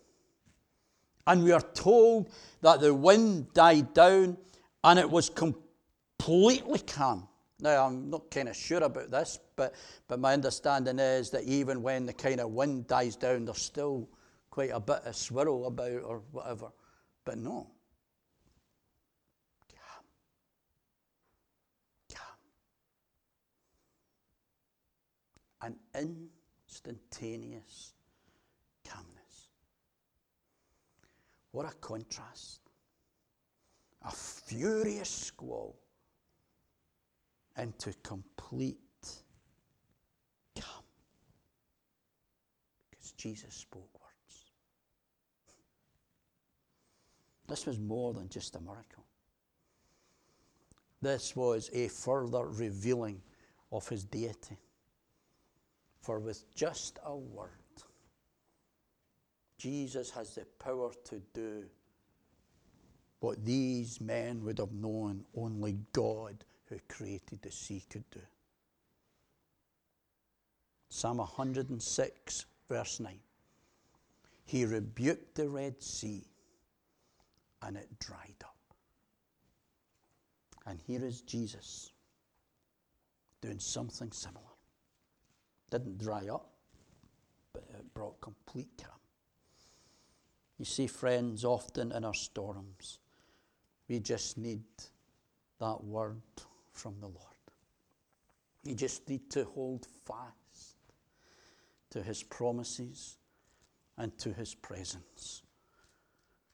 And 1.28 1.44
we 1.44 1.52
are 1.52 1.62
told 1.62 2.32
that 2.62 2.80
the 2.80 2.94
wind 2.94 3.54
died 3.54 3.94
down 3.94 4.38
and 4.84 5.00
it 5.00 5.10
was 5.10 5.30
completely 5.30 6.80
calm. 6.80 7.28
Now, 7.62 7.86
I'm 7.86 8.10
not 8.10 8.32
kind 8.32 8.48
of 8.48 8.56
sure 8.56 8.84
about 8.84 9.12
this, 9.12 9.38
but, 9.56 9.76
but 10.08 10.20
my 10.20 10.34
understanding 10.34 10.98
is 10.98 11.30
that 11.32 11.44
even 11.44 11.84
when 11.84 12.06
the 12.06 12.14
kind 12.14 12.40
of 12.40 12.52
wind 12.52 12.88
dies 12.88 13.16
down, 13.16 13.46
there's 13.46 13.62
still 13.62 14.10
quite 14.50 14.72
a 14.74 14.80
bit 14.80 15.02
of 15.06 15.16
swirl 15.16 15.68
about 15.68 16.02
or 16.04 16.22
whatever. 16.32 16.70
But 17.26 17.38
no. 17.38 17.70
Calm. 19.70 20.06
Calm. 22.14 22.38
An 25.62 25.76
instantaneous 25.94 27.94
calmness. 28.88 29.50
What 31.52 31.66
a 31.66 31.76
contrast. 31.78 32.62
A 34.04 34.12
furious 34.12 35.10
squall 35.10 35.76
into 37.58 37.94
complete 38.04 38.78
calm. 40.56 40.84
Because 42.90 43.12
Jesus 43.12 43.54
spoke 43.54 43.90
words. 44.00 44.52
This 47.48 47.66
was 47.66 47.80
more 47.80 48.14
than 48.14 48.30
just 48.30 48.56
a 48.56 48.62
miracle. 48.62 49.04
This 51.02 51.36
was 51.36 51.70
a 51.74 51.88
further 51.88 52.48
revealing 52.48 53.22
of 53.72 53.88
his 53.90 54.04
deity. 54.04 54.58
For 56.02 56.20
with 56.20 56.54
just 56.56 57.00
a 57.06 57.16
word, 57.16 57.50
Jesus 59.58 60.10
has 60.12 60.36
the 60.36 60.46
power 60.58 60.92
to 61.06 61.22
do 61.34 61.66
what 63.20 63.44
these 63.46 64.00
men 64.00 64.44
would 64.46 64.60
have 64.60 64.72
known 64.72 65.26
only 65.36 65.78
God 65.92 66.46
who 66.68 66.78
created 66.88 67.42
the 67.42 67.52
sea 67.52 67.84
could 67.90 68.10
do. 68.12 68.22
Psalm 70.90 71.18
106, 71.18 72.46
verse 72.70 73.00
9. 73.00 73.20
He 74.46 74.66
rebuked 74.66 75.36
the 75.36 75.50
Red 75.50 75.84
Sea 75.84 76.24
and 77.62 77.78
it 77.78 78.00
dried 78.00 78.42
up. 78.44 78.56
And 80.66 80.80
here 80.88 81.04
is 81.04 81.22
Jesus 81.22 81.92
doing 83.42 83.60
something 83.60 84.12
similar. 84.12 84.49
Didn't 85.70 85.98
dry 86.00 86.28
up, 86.28 86.50
but 87.54 87.64
it 87.70 87.94
brought 87.94 88.20
complete 88.22 88.70
calm. 88.78 89.00
You 90.58 90.66
see, 90.66 90.88
friends, 90.88 91.46
often 91.46 91.92
in 91.92 92.04
our 92.04 92.14
storms, 92.14 93.00
we 93.88 94.00
just 94.00 94.38
need 94.38 94.64
that 95.60 95.84
word 95.84 96.22
from 96.74 97.00
the 97.00 97.08
Lord. 97.08 97.26
You 98.64 98.76
just 98.76 99.08
need 99.08 99.30
to 99.32 99.46
hold 99.46 99.88
fast 100.06 100.76
to 101.92 102.04
his 102.04 102.24
promises 102.24 103.18
and 103.98 104.18
to 104.20 104.34
his 104.34 104.54
presence, 104.54 105.44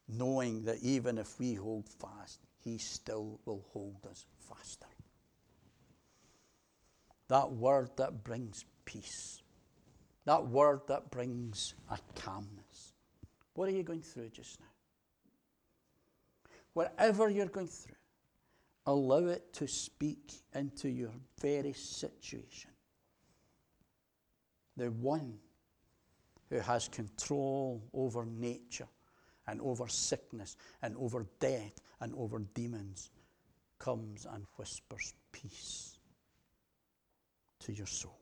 knowing 0.07 0.63
that 0.65 0.77
even 0.81 1.17
if 1.17 1.39
we 1.39 1.55
hold 1.55 1.87
fast, 1.87 2.39
he 2.63 2.77
still 2.77 3.39
will 3.45 3.65
hold 3.71 4.05
us 4.09 4.25
faster. 4.39 4.87
That 7.27 7.51
word 7.51 7.89
that 7.97 8.23
brings 8.23 8.65
peace, 8.85 9.41
that 10.25 10.45
word 10.47 10.81
that 10.87 11.11
brings 11.11 11.75
a 11.89 11.97
calmness. 12.15 12.93
What 13.53 13.69
are 13.69 13.73
you 13.73 13.83
going 13.83 14.01
through 14.01 14.29
just 14.29 14.59
now? 14.59 14.65
Whatever 16.73 17.29
you're 17.29 17.45
going 17.47 17.67
through, 17.67 17.95
Allow 18.87 19.27
it 19.27 19.51
to 19.53 19.67
speak 19.67 20.33
into 20.53 20.89
your 20.89 21.11
very 21.41 21.73
situation. 21.73 22.69
The 24.77 24.91
one 24.91 25.39
who 26.49 26.59
has 26.59 26.87
control 26.87 27.81
over 27.93 28.25
nature 28.25 28.87
and 29.47 29.59
over 29.61 29.87
sickness 29.87 30.55
and 30.83 30.95
over 30.97 31.25
death 31.39 31.79
and 31.99 32.13
over 32.15 32.39
demons 32.53 33.09
comes 33.79 34.27
and 34.31 34.45
whispers 34.57 35.13
peace 35.31 35.97
to 37.61 37.73
your 37.73 37.87
soul. 37.87 38.19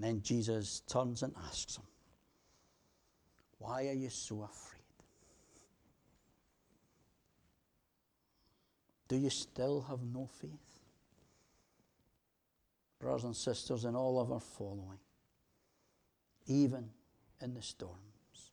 And 0.00 0.08
then 0.16 0.22
Jesus 0.22 0.80
turns 0.90 1.22
and 1.22 1.34
asks 1.46 1.76
him, 1.76 1.84
Why 3.58 3.88
are 3.88 3.92
you 3.92 4.08
so 4.08 4.48
afraid? 4.50 4.80
Do 9.08 9.16
you 9.18 9.28
still 9.28 9.82
have 9.90 9.98
no 10.02 10.26
faith? 10.40 10.80
Brothers 12.98 13.24
and 13.24 13.36
sisters, 13.36 13.84
in 13.84 13.94
all 13.94 14.18
of 14.18 14.32
our 14.32 14.40
following, 14.40 15.00
even 16.46 16.88
in 17.42 17.52
the 17.52 17.60
storms, 17.60 18.52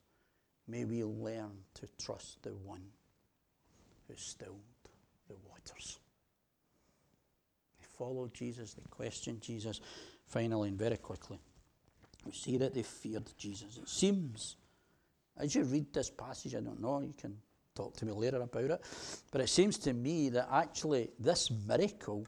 may 0.67 0.83
we 0.83 1.05
learn 1.05 1.51
to 1.75 1.87
trust 1.97 2.43
the 2.43 2.49
one 2.49 2.83
who 4.09 4.15
stilled 4.17 4.59
the 5.29 5.35
waters. 5.49 5.99
They 7.79 7.85
followed 7.97 8.33
Jesus, 8.33 8.73
they 8.73 8.83
questioned 8.89 9.39
Jesus. 9.39 9.79
Finally, 10.27 10.69
and 10.69 10.77
very 10.77 10.97
quickly, 10.97 11.39
we 12.25 12.31
see 12.33 12.57
that 12.57 12.73
they 12.73 12.83
feared 12.83 13.29
Jesus. 13.37 13.77
It 13.77 13.87
seems, 13.87 14.57
as 15.37 15.55
you 15.55 15.63
read 15.63 15.93
this 15.93 16.09
passage, 16.09 16.53
I 16.53 16.59
don't 16.59 16.81
know, 16.81 16.99
you 16.99 17.13
can 17.17 17.37
talk 17.73 17.95
to 17.97 18.05
me 18.05 18.11
later 18.11 18.41
about 18.41 18.63
it. 18.63 18.81
But 19.31 19.41
it 19.41 19.49
seems 19.49 19.77
to 19.79 19.93
me 19.93 20.29
that 20.29 20.49
actually 20.51 21.09
this 21.19 21.49
miracle 21.65 22.27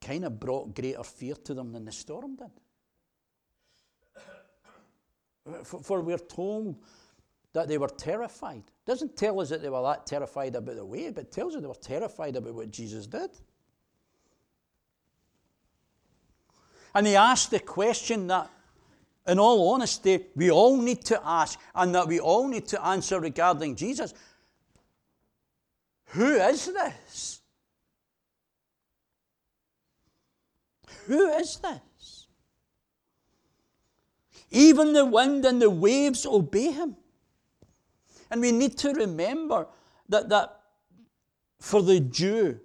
kind 0.00 0.24
of 0.24 0.40
brought 0.40 0.74
greater 0.74 1.04
fear 1.04 1.34
to 1.44 1.54
them 1.54 1.72
than 1.72 1.84
the 1.84 1.92
storm 1.92 2.36
did. 2.36 2.50
For, 5.64 5.82
for 5.82 6.00
we're 6.00 6.18
told 6.18 6.76
that 7.52 7.68
they 7.68 7.76
were 7.76 7.88
terrified. 7.88 8.62
It 8.66 8.86
doesn't 8.86 9.16
tell 9.16 9.40
us 9.40 9.50
that 9.50 9.60
they 9.60 9.68
were 9.68 9.82
that 9.82 10.06
terrified 10.06 10.54
about 10.54 10.76
the 10.76 10.84
way, 10.84 11.10
but 11.10 11.30
tells 11.30 11.54
us 11.54 11.60
they 11.60 11.66
were 11.66 11.74
terrified 11.74 12.36
about 12.36 12.54
what 12.54 12.70
Jesus 12.70 13.06
did. 13.06 13.30
And 16.94 17.06
he 17.06 17.16
asked 17.16 17.50
the 17.50 17.60
question 17.60 18.26
that, 18.28 18.50
in 19.26 19.38
all 19.38 19.72
honesty, 19.72 20.26
we 20.34 20.50
all 20.50 20.76
need 20.76 21.04
to 21.06 21.20
ask 21.24 21.58
and 21.74 21.94
that 21.94 22.08
we 22.08 22.20
all 22.20 22.48
need 22.48 22.66
to 22.68 22.84
answer 22.84 23.20
regarding 23.20 23.76
Jesus 23.76 24.14
Who 26.06 26.34
is 26.34 26.66
this? 26.66 27.40
Who 31.06 31.28
is 31.30 31.56
this? 31.56 32.26
Even 34.50 34.92
the 34.92 35.06
wind 35.06 35.44
and 35.46 35.60
the 35.60 35.70
waves 35.70 36.26
obey 36.26 36.72
him. 36.72 36.96
And 38.30 38.40
we 38.40 38.52
need 38.52 38.76
to 38.78 38.92
remember 38.92 39.66
that, 40.08 40.28
that 40.28 40.60
for 41.58 41.82
the 41.82 42.00
Jew, 42.00 42.60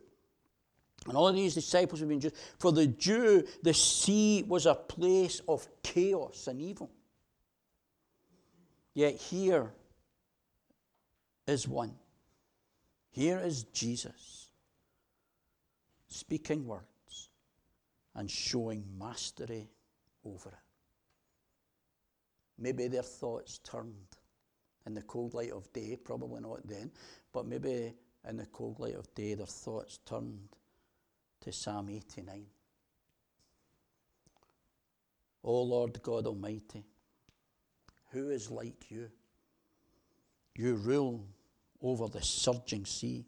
and 1.08 1.16
all 1.16 1.28
of 1.28 1.36
these 1.36 1.54
disciples 1.54 2.00
have 2.02 2.10
been 2.10 2.20
Jews, 2.20 2.34
for 2.60 2.72
the 2.72 2.88
Jew, 2.88 3.46
the 3.64 3.74
sea 3.74 4.44
was 4.48 4.66
a 4.66 4.76
place 4.76 5.42
of 5.48 5.68
chaos 5.82 6.48
and 6.48 6.62
evil. 6.62 6.90
Yet 8.94 9.16
here 9.16 9.72
is 11.48 11.68
one. 11.68 11.94
Here 13.12 13.40
is 13.40 13.64
Jesus 13.66 14.50
speaking 16.08 16.66
words 16.66 17.30
and 18.16 18.30
showing 18.30 18.84
mastery 19.00 19.70
over 20.26 20.50
it. 20.50 20.56
Maybe 22.60 22.88
their 22.88 23.04
thoughts 23.04 23.60
turned 23.60 23.94
in 24.86 24.94
the 24.94 25.04
cold 25.04 25.34
light 25.34 25.52
of 25.52 25.72
day, 25.74 25.98
probably 26.04 26.42
not 26.42 26.68
then, 26.68 26.92
but 27.32 27.46
maybe 27.46 27.94
in 28.28 28.38
the 28.38 28.46
cold 28.48 28.80
light 28.80 28.96
of 28.96 29.14
day 29.14 29.36
their 29.36 29.46
thoughts 29.46 30.00
turned 30.06 30.50
to 31.42 31.52
Psalm 31.52 31.90
89. 31.90 32.46
O 35.44 35.62
Lord 35.62 36.02
God 36.02 36.28
Almighty, 36.28 36.84
who 38.12 38.30
is 38.30 38.50
like 38.50 38.90
you? 38.90 39.10
You 40.56 40.76
rule 40.76 41.26
over 41.82 42.08
the 42.08 42.22
surging 42.22 42.86
sea. 42.86 43.26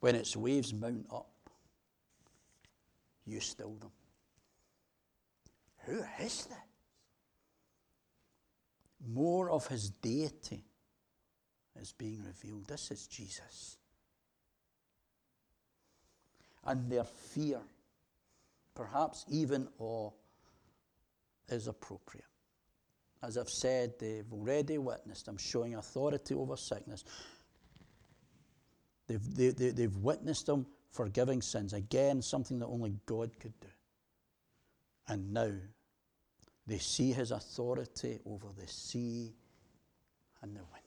When 0.00 0.14
its 0.14 0.36
waves 0.36 0.72
mount 0.72 1.06
up, 1.12 1.50
you 3.26 3.40
still 3.40 3.74
them. 3.74 3.90
Who 5.86 6.04
is 6.22 6.44
this? 6.44 6.56
More 9.06 9.50
of 9.50 9.66
his 9.66 9.90
deity 9.90 10.64
is 11.80 11.92
being 11.92 12.22
revealed. 12.24 12.66
This 12.68 12.90
is 12.90 13.06
Jesus. 13.06 13.77
And 16.64 16.90
their 16.90 17.04
fear, 17.04 17.60
perhaps 18.74 19.24
even 19.28 19.68
awe, 19.78 20.10
is 21.48 21.66
appropriate. 21.66 22.24
As 23.22 23.36
I've 23.36 23.48
said, 23.48 23.94
they've 23.98 24.30
already 24.32 24.78
witnessed, 24.78 25.28
I'm 25.28 25.38
showing 25.38 25.74
authority 25.74 26.34
over 26.34 26.56
sickness. 26.56 27.04
They've, 29.06 29.34
they, 29.34 29.48
they, 29.50 29.70
they've 29.70 29.96
witnessed 29.96 30.46
them 30.46 30.66
forgiving 30.92 31.42
sins. 31.42 31.72
Again, 31.72 32.22
something 32.22 32.58
that 32.60 32.66
only 32.66 32.94
God 33.06 33.38
could 33.40 33.58
do. 33.60 33.68
And 35.08 35.32
now 35.32 35.50
they 36.66 36.78
see 36.78 37.12
his 37.12 37.30
authority 37.30 38.20
over 38.26 38.48
the 38.56 38.68
sea 38.68 39.32
and 40.42 40.54
the 40.54 40.60
wind. 40.60 40.84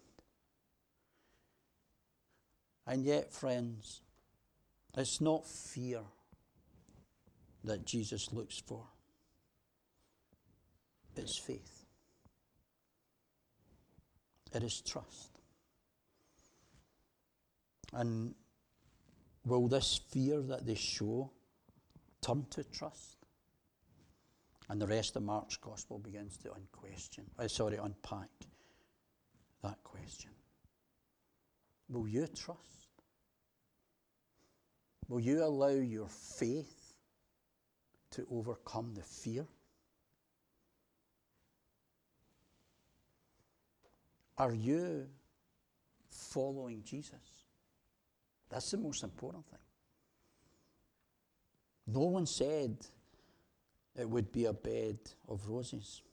And 2.88 3.04
yet, 3.04 3.34
friends, 3.34 4.02
it's 4.98 5.22
not 5.22 5.48
fear 5.48 6.02
that 7.64 7.86
Jesus 7.86 8.34
looks 8.34 8.60
for, 8.60 8.86
it's 11.16 11.38
faith, 11.38 11.86
it 14.54 14.64
is 14.64 14.82
trust. 14.82 15.30
And 17.94 18.34
will 19.46 19.68
this 19.68 20.00
fear 20.10 20.42
that 20.42 20.66
they 20.66 20.76
show 20.76 21.32
turn 22.22 22.46
to 22.52 22.64
trust? 22.64 23.18
And 24.70 24.82
the 24.82 24.88
rest 24.88 25.18
of 25.18 25.24
Mark's 25.24 25.58
gospel 25.58 26.00
begins 26.00 26.38
to 26.38 26.54
unquestion, 26.54 27.26
uh, 27.38 27.48
sorry, 27.50 27.78
unpack 27.78 28.30
that 29.62 29.84
question. 29.84 30.32
Will 31.90 32.08
you 32.08 32.28
trust? 32.28 32.81
Will 35.12 35.20
you 35.20 35.44
allow 35.44 35.68
your 35.68 36.08
faith 36.08 36.94
to 38.12 38.26
overcome 38.32 38.94
the 38.94 39.02
fear? 39.02 39.46
Are 44.38 44.54
you 44.54 45.10
following 46.10 46.82
Jesus? 46.86 47.44
That's 48.50 48.72
the 48.72 48.78
most 48.78 49.04
important 49.04 49.46
thing. 49.48 49.60
No 51.88 52.06
one 52.06 52.26
said 52.26 52.78
it 54.00 54.10
would 54.10 54.32
be 54.32 54.46
a 54.46 54.54
bed 54.54 54.98
of 55.28 55.46
roses. 55.46 56.04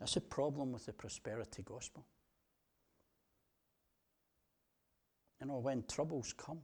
That's 0.00 0.16
a 0.16 0.22
problem 0.22 0.72
with 0.72 0.86
the 0.86 0.94
prosperity 0.94 1.62
gospel. 1.62 2.06
You 5.38 5.48
know, 5.48 5.58
when 5.58 5.84
troubles 5.86 6.32
come, 6.32 6.60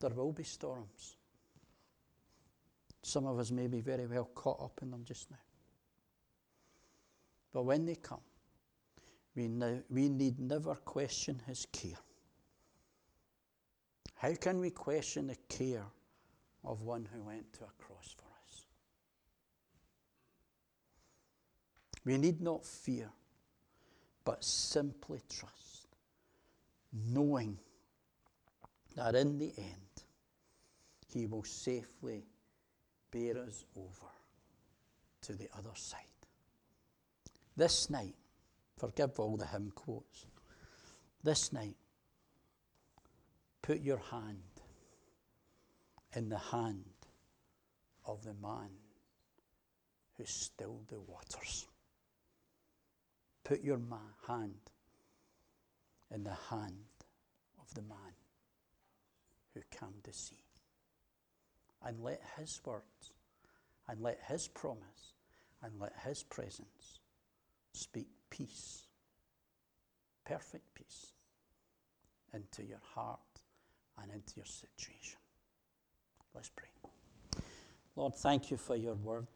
there 0.00 0.10
will 0.10 0.32
be 0.32 0.44
storms. 0.44 1.16
Some 3.02 3.26
of 3.26 3.38
us 3.38 3.50
may 3.50 3.66
be 3.66 3.80
very 3.80 4.06
well 4.06 4.28
caught 4.34 4.60
up 4.60 4.80
in 4.82 4.90
them 4.90 5.04
just 5.04 5.30
now. 5.30 5.36
But 7.52 7.62
when 7.64 7.86
they 7.86 7.94
come, 7.94 8.20
we, 9.34 9.48
we 9.88 10.08
need 10.08 10.38
never 10.38 10.74
question 10.74 11.40
his 11.46 11.66
care. 11.72 11.98
How 14.16 14.34
can 14.34 14.58
we 14.58 14.70
question 14.70 15.28
the 15.28 15.36
care 15.48 15.86
of 16.64 16.82
one 16.82 17.08
who 17.12 17.22
went 17.22 17.52
to 17.54 17.60
a 17.60 17.82
cross 17.82 18.14
for 18.16 18.26
us? 18.44 18.66
We 22.04 22.18
need 22.18 22.40
not 22.40 22.64
fear, 22.64 23.10
but 24.24 24.44
simply 24.44 25.20
trust, 25.28 25.86
knowing 26.92 27.58
that 28.96 29.14
in 29.14 29.38
the 29.38 29.52
end, 29.56 29.87
he 31.12 31.26
will 31.26 31.44
safely 31.44 32.24
bear 33.10 33.38
us 33.38 33.64
over 33.76 34.12
to 35.22 35.32
the 35.32 35.48
other 35.56 35.74
side. 35.74 36.00
This 37.56 37.90
night, 37.90 38.14
Forgive 38.78 39.18
all 39.18 39.36
the 39.36 39.46
hymn 39.46 39.72
quotes. 39.74 40.26
This 41.24 41.52
night, 41.52 41.76
put 43.60 43.80
your 43.80 43.98
hand 43.98 44.42
in 46.14 46.28
the 46.28 46.38
hand 46.38 46.84
of 48.06 48.22
the 48.22 48.34
man 48.34 48.70
who 50.16 50.24
stilled 50.24 50.86
the 50.88 51.00
waters. 51.00 51.66
Put 53.42 53.64
your 53.64 53.78
ma- 53.78 53.98
hand 54.28 54.70
in 56.14 56.22
the 56.22 56.36
hand 56.50 56.86
of 57.60 57.74
the 57.74 57.82
man 57.82 58.14
who 59.54 59.60
calmed 59.76 60.02
the 60.04 60.12
sea. 60.12 60.44
And 61.84 62.00
let 62.00 62.20
his 62.36 62.60
words 62.64 63.12
and 63.88 64.02
let 64.02 64.18
his 64.28 64.48
promise 64.48 65.14
and 65.62 65.72
let 65.80 65.92
his 66.04 66.22
presence 66.22 67.00
speak 67.72 68.08
peace, 68.30 68.86
perfect 70.24 70.74
peace, 70.74 71.12
into 72.34 72.62
your 72.62 72.80
heart 72.94 73.18
and 74.02 74.12
into 74.12 74.34
your 74.36 74.44
situation. 74.44 75.18
Let's 76.34 76.50
pray. 76.50 76.68
Lord, 77.96 78.14
thank 78.14 78.50
you 78.50 78.56
for 78.56 78.76
your 78.76 78.94
word. 78.94 79.26